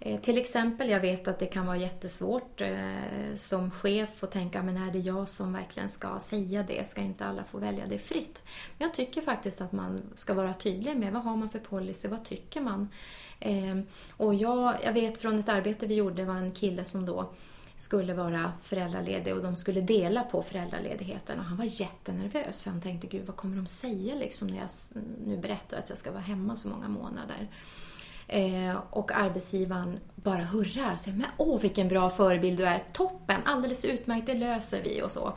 Eh, 0.00 0.20
till 0.20 0.38
exempel, 0.38 0.90
jag 0.90 1.00
vet 1.00 1.28
att 1.28 1.38
det 1.38 1.46
kan 1.46 1.66
vara 1.66 1.76
jättesvårt 1.76 2.60
eh, 2.60 3.34
som 3.36 3.70
chef 3.70 4.24
att 4.24 4.30
tänka, 4.30 4.62
men 4.62 4.76
är 4.76 4.92
det 4.92 4.98
jag 4.98 5.28
som 5.28 5.52
verkligen 5.52 5.88
ska 5.88 6.18
säga 6.18 6.62
det? 6.62 6.88
Ska 6.90 7.00
inte 7.00 7.24
alla 7.24 7.44
få 7.44 7.58
välja 7.58 7.86
det 7.86 7.98
fritt? 7.98 8.42
Men 8.78 8.88
jag 8.88 8.94
tycker 8.94 9.20
faktiskt 9.20 9.60
att 9.60 9.72
man 9.72 10.02
ska 10.14 10.34
vara 10.34 10.54
tydlig 10.54 10.96
med 10.96 11.12
vad 11.12 11.22
har 11.22 11.36
man 11.36 11.50
för 11.50 11.58
policy, 11.58 12.08
vad 12.08 12.24
tycker 12.24 12.60
man? 12.60 12.88
Eh, 13.40 13.78
och 14.16 14.34
jag, 14.34 14.74
jag 14.84 14.92
vet 14.92 15.18
från 15.18 15.38
ett 15.38 15.48
arbete 15.48 15.86
vi 15.86 15.94
gjorde, 15.94 16.14
det 16.14 16.24
var 16.24 16.34
en 16.34 16.52
kille 16.52 16.84
som 16.84 17.06
då 17.06 17.32
skulle 17.76 18.14
vara 18.14 18.52
föräldraledig 18.62 19.34
och 19.34 19.42
de 19.42 19.56
skulle 19.56 19.80
dela 19.80 20.22
på 20.22 20.42
föräldraledigheten 20.42 21.38
och 21.38 21.44
han 21.44 21.56
var 21.56 21.80
jättenervös 21.80 22.62
för 22.62 22.70
han 22.70 22.80
tänkte, 22.80 23.06
gud 23.06 23.26
vad 23.26 23.36
kommer 23.36 23.56
de 23.56 23.66
säga 23.66 24.14
liksom 24.14 24.48
när 24.48 24.56
jag 24.58 24.68
nu 25.26 25.36
berättar 25.36 25.78
att 25.78 25.88
jag 25.88 25.98
ska 25.98 26.10
vara 26.10 26.22
hemma 26.22 26.56
så 26.56 26.68
många 26.68 26.88
månader? 26.88 27.48
Eh, 28.28 28.76
och 28.90 29.12
arbetsgivaren 29.12 29.98
bara 30.14 30.44
hurrar 30.44 30.92
och 30.92 30.98
säger 30.98 31.18
men 31.18 31.26
åh 31.36 31.60
vilken 31.60 31.88
bra 31.88 32.10
förebild 32.10 32.58
du 32.58 32.64
är, 32.64 32.82
toppen, 32.92 33.40
alldeles 33.44 33.84
utmärkt, 33.84 34.26
det 34.26 34.34
löser 34.34 34.82
vi 34.82 35.02
och 35.02 35.10
så. 35.10 35.32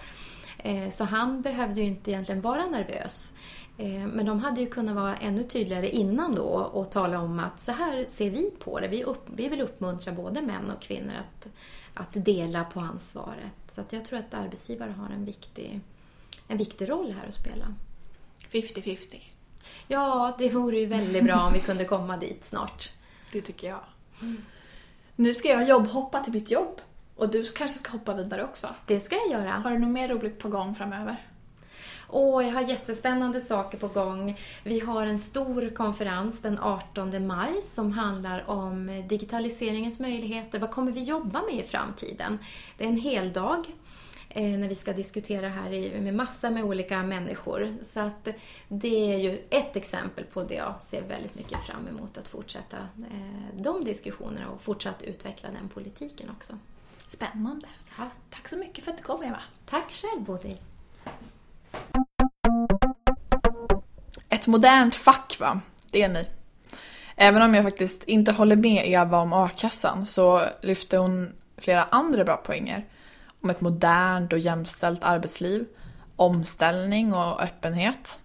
Eh, 0.57 0.89
så 0.89 1.03
han 1.03 1.41
behövde 1.41 1.81
ju 1.81 1.88
inte 1.88 2.11
egentligen 2.11 2.41
vara 2.41 2.65
nervös. 2.65 3.33
Eh, 3.77 4.07
men 4.07 4.25
de 4.25 4.39
hade 4.39 4.61
ju 4.61 4.67
kunnat 4.67 4.95
vara 4.95 5.15
ännu 5.15 5.43
tydligare 5.43 5.89
innan 5.89 6.35
då 6.35 6.43
och 6.73 6.91
tala 6.91 7.19
om 7.19 7.39
att 7.39 7.61
så 7.61 7.71
här 7.71 8.05
ser 8.05 8.29
vi 8.29 8.51
på 8.59 8.79
det. 8.79 8.88
Vi, 8.88 9.03
upp, 9.03 9.25
vi 9.35 9.47
vill 9.47 9.61
uppmuntra 9.61 10.13
både 10.13 10.41
män 10.41 10.71
och 10.71 10.81
kvinnor 10.81 11.13
att, 11.19 11.47
att 11.93 12.25
dela 12.25 12.63
på 12.63 12.79
ansvaret. 12.79 13.55
Så 13.69 13.81
att 13.81 13.93
jag 13.93 14.05
tror 14.05 14.19
att 14.19 14.33
arbetsgivare 14.33 14.91
har 14.91 15.09
en 15.09 15.25
viktig, 15.25 15.79
en 16.47 16.57
viktig 16.57 16.89
roll 16.89 17.15
här 17.21 17.27
att 17.27 17.35
spela. 17.35 17.73
50-50. 18.51 19.36
Ja, 19.88 20.36
det 20.38 20.49
vore 20.49 20.80
ju 20.80 20.86
väldigt 20.86 21.24
bra 21.24 21.41
om 21.41 21.53
vi 21.53 21.59
kunde 21.59 21.86
komma 21.86 22.18
dit 22.18 22.43
snart. 22.43 22.91
Det 23.32 23.41
tycker 23.41 23.68
jag. 23.68 23.80
Nu 25.15 25.34
ska 25.34 25.47
jag 25.47 25.68
jobbhoppa 25.68 26.24
till 26.24 26.34
mitt 26.34 26.51
jobb 26.51 26.82
och 27.15 27.30
du 27.30 27.43
kanske 27.43 27.80
ska 27.80 27.91
hoppa 27.91 28.13
vidare 28.13 28.43
också. 28.43 28.68
Det 28.86 28.99
ska 28.99 29.15
jag 29.15 29.39
göra. 29.39 29.51
Har 29.51 29.72
du 29.72 29.80
något 29.80 29.89
mer 29.89 30.07
roligt 30.07 30.39
på 30.39 30.49
gång 30.49 30.76
framöver? 30.76 31.18
Åh, 32.09 32.45
jag 32.45 32.53
har 32.53 32.61
jättespännande 32.61 33.41
saker 33.41 33.78
på 33.78 33.88
gång. 33.88 34.39
Vi 34.63 34.80
har 34.80 35.05
en 35.05 35.20
stor 35.20 35.70
konferens 35.76 36.41
den 36.41 36.59
18 36.59 37.28
maj 37.28 37.61
som 37.61 37.91
handlar 37.91 38.49
om 38.49 39.03
digitaliseringens 39.09 39.99
möjligheter. 39.99 40.59
Vad 40.59 40.72
kommer 40.72 40.91
vi 40.91 41.03
jobba 41.03 41.41
med 41.41 41.65
i 41.65 41.68
framtiden? 41.68 42.39
Det 42.78 42.84
är 42.84 42.89
en 42.89 42.97
hel 42.97 43.34
dag 43.34 43.65
när 44.41 44.69
vi 44.69 44.75
ska 44.75 44.93
diskutera 44.93 45.49
här 45.49 45.99
med 46.01 46.13
massor 46.13 46.49
med 46.49 46.63
olika 46.63 47.03
människor. 47.03 47.75
Så 47.81 47.99
att 47.99 48.27
det 48.67 49.13
är 49.13 49.17
ju 49.17 49.41
ett 49.49 49.75
exempel 49.75 50.23
på 50.23 50.43
det 50.43 50.55
jag 50.55 50.81
ser 50.81 51.01
väldigt 51.01 51.35
mycket 51.35 51.59
fram 51.59 51.88
emot 51.88 52.17
att 52.17 52.27
fortsätta 52.27 52.77
eh, 52.77 53.61
de 53.61 53.83
diskussionerna 53.83 54.49
och 54.49 54.61
fortsatt 54.61 55.01
utveckla 55.01 55.49
den 55.49 55.69
politiken 55.69 56.29
också. 56.29 56.53
Spännande. 57.07 57.67
Ja. 57.97 58.03
Tack 58.29 58.47
så 58.47 58.57
mycket 58.57 58.83
för 58.83 58.91
att 58.91 58.97
du 58.97 59.03
kom 59.03 59.23
Eva. 59.23 59.41
Tack 59.65 59.91
själv 59.91 60.21
Bodil! 60.21 60.57
Ett 64.29 64.47
modernt 64.47 64.95
fack 64.95 65.38
va? 65.39 65.61
Det 65.91 66.01
är 66.01 66.09
ni. 66.09 66.23
Även 67.15 67.41
om 67.41 67.55
jag 67.55 67.63
faktiskt 67.63 68.03
inte 68.03 68.31
håller 68.31 68.55
med 68.55 68.83
Eva 68.88 69.19
om 69.19 69.33
a-kassan 69.33 70.05
så 70.05 70.41
lyfte 70.61 70.97
hon 70.97 71.33
flera 71.57 71.83
andra 71.83 72.23
bra 72.23 72.38
poänger. 72.38 72.85
Om 73.41 73.49
ett 73.49 73.61
modernt 73.61 74.33
och 74.33 74.39
jämställt 74.39 75.03
arbetsliv, 75.03 75.65
omställning 76.15 77.13
och 77.13 77.41
öppenhet. 77.41 78.19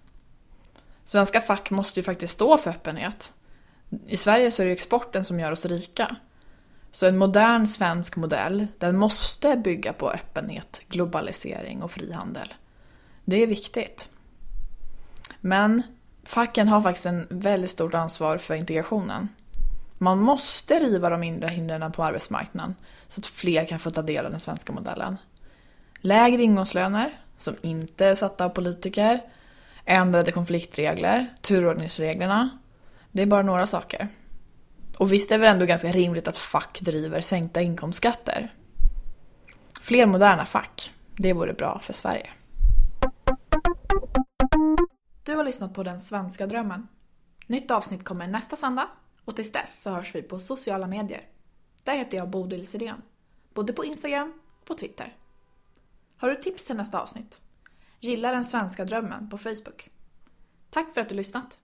Svenska 1.05 1.41
fack 1.41 1.71
måste 1.71 2.01
ju 2.01 2.05
faktiskt 2.05 2.33
stå 2.33 2.59
för 2.59 2.71
öppenhet. 2.71 3.33
I 4.07 4.17
Sverige 4.17 4.51
så 4.51 4.63
är 4.63 4.67
det 4.67 4.73
exporten 4.73 5.25
som 5.25 5.41
gör 5.41 5.53
oss 5.53 5.67
rika. 5.67 6.17
Så 6.93 7.07
en 7.07 7.19
modern 7.19 7.67
svensk 7.67 8.17
modell, 8.17 8.67
den 8.79 8.97
måste 8.97 9.57
bygga 9.57 9.93
på 9.93 10.11
öppenhet, 10.11 10.81
globalisering 10.89 11.83
och 11.83 11.91
frihandel. 11.91 12.55
Det 13.25 13.43
är 13.43 13.47
viktigt. 13.47 14.09
Men 15.41 15.83
facken 16.25 16.69
har 16.69 16.83
faktiskt 16.83 17.07
en 17.07 17.27
väldigt 17.31 17.71
stort 17.71 17.95
ansvar 17.95 18.39
för 18.39 18.55
integrationen. 18.55 19.29
Man 19.99 20.19
måste 20.19 20.81
riva 20.81 21.11
de 21.11 21.23
inre 21.23 21.49
hindren 21.49 21.93
på 21.93 22.05
arbetsmarknaden 22.05 22.75
så 23.13 23.21
att 23.21 23.27
fler 23.27 23.67
kan 23.67 23.79
få 23.79 23.91
ta 23.91 24.03
del 24.03 24.25
av 24.25 24.31
den 24.31 24.41
svenska 24.41 24.73
modellen. 24.73 25.17
Lägre 26.01 26.43
ingångslöner, 26.43 27.11
som 27.37 27.57
inte 27.63 28.07
är 28.07 28.15
satta 28.15 28.45
av 28.45 28.49
politiker, 28.49 29.21
ändrade 29.85 30.33
konfliktregler, 30.33 31.27
turordningsreglerna. 31.43 32.51
Det 33.11 33.23
är 33.23 33.27
bara 33.27 33.43
några 33.43 33.67
saker. 33.67 34.09
Och 34.99 35.13
visst 35.13 35.31
är 35.31 35.35
det 35.35 35.41
väl 35.41 35.55
ändå 35.55 35.67
ganska 35.67 35.89
rimligt 35.89 36.29
att 36.29 36.39
fack 36.39 36.81
driver 36.81 37.21
sänkta 37.21 37.61
inkomstskatter? 37.61 38.55
Fler 39.81 40.07
moderna 40.07 40.45
fack, 40.45 40.93
det 41.17 41.33
vore 41.33 41.53
bra 41.53 41.81
för 41.83 41.93
Sverige. 41.93 42.31
Du 45.23 45.37
har 45.37 45.45
lyssnat 45.45 45.75
på 45.75 45.83
Den 45.83 46.01
svenska 46.01 46.47
drömmen. 46.47 46.89
Nytt 47.47 47.71
avsnitt 47.71 48.05
kommer 48.05 48.27
nästa 48.27 48.57
söndag 48.57 48.89
och 49.25 49.37
tills 49.37 49.53
dess 49.53 49.83
så 49.83 49.91
hörs 49.91 50.15
vi 50.15 50.23
på 50.23 50.39
sociala 50.39 50.87
medier. 50.87 51.32
Där 51.85 51.97
heter 51.97 52.17
jag 52.17 52.31
Bodil 52.31 52.67
Sirén. 52.67 53.03
Både 53.55 53.73
på 53.73 53.85
Instagram 53.85 54.33
och 54.61 54.67
på 54.67 54.75
Twitter. 54.75 55.17
Har 56.17 56.31
du 56.31 56.37
tips 56.37 56.65
till 56.65 56.77
nästa 56.77 57.01
avsnitt? 57.01 57.41
Gilla 58.01 58.33
Den 58.33 58.45
svenska 58.45 58.85
drömmen 58.85 59.31
på 59.31 59.39
Facebook. 59.39 59.91
Tack 60.71 60.95
för 60.95 61.01
att 61.01 61.09
du 61.09 61.15
lyssnat! 61.15 61.59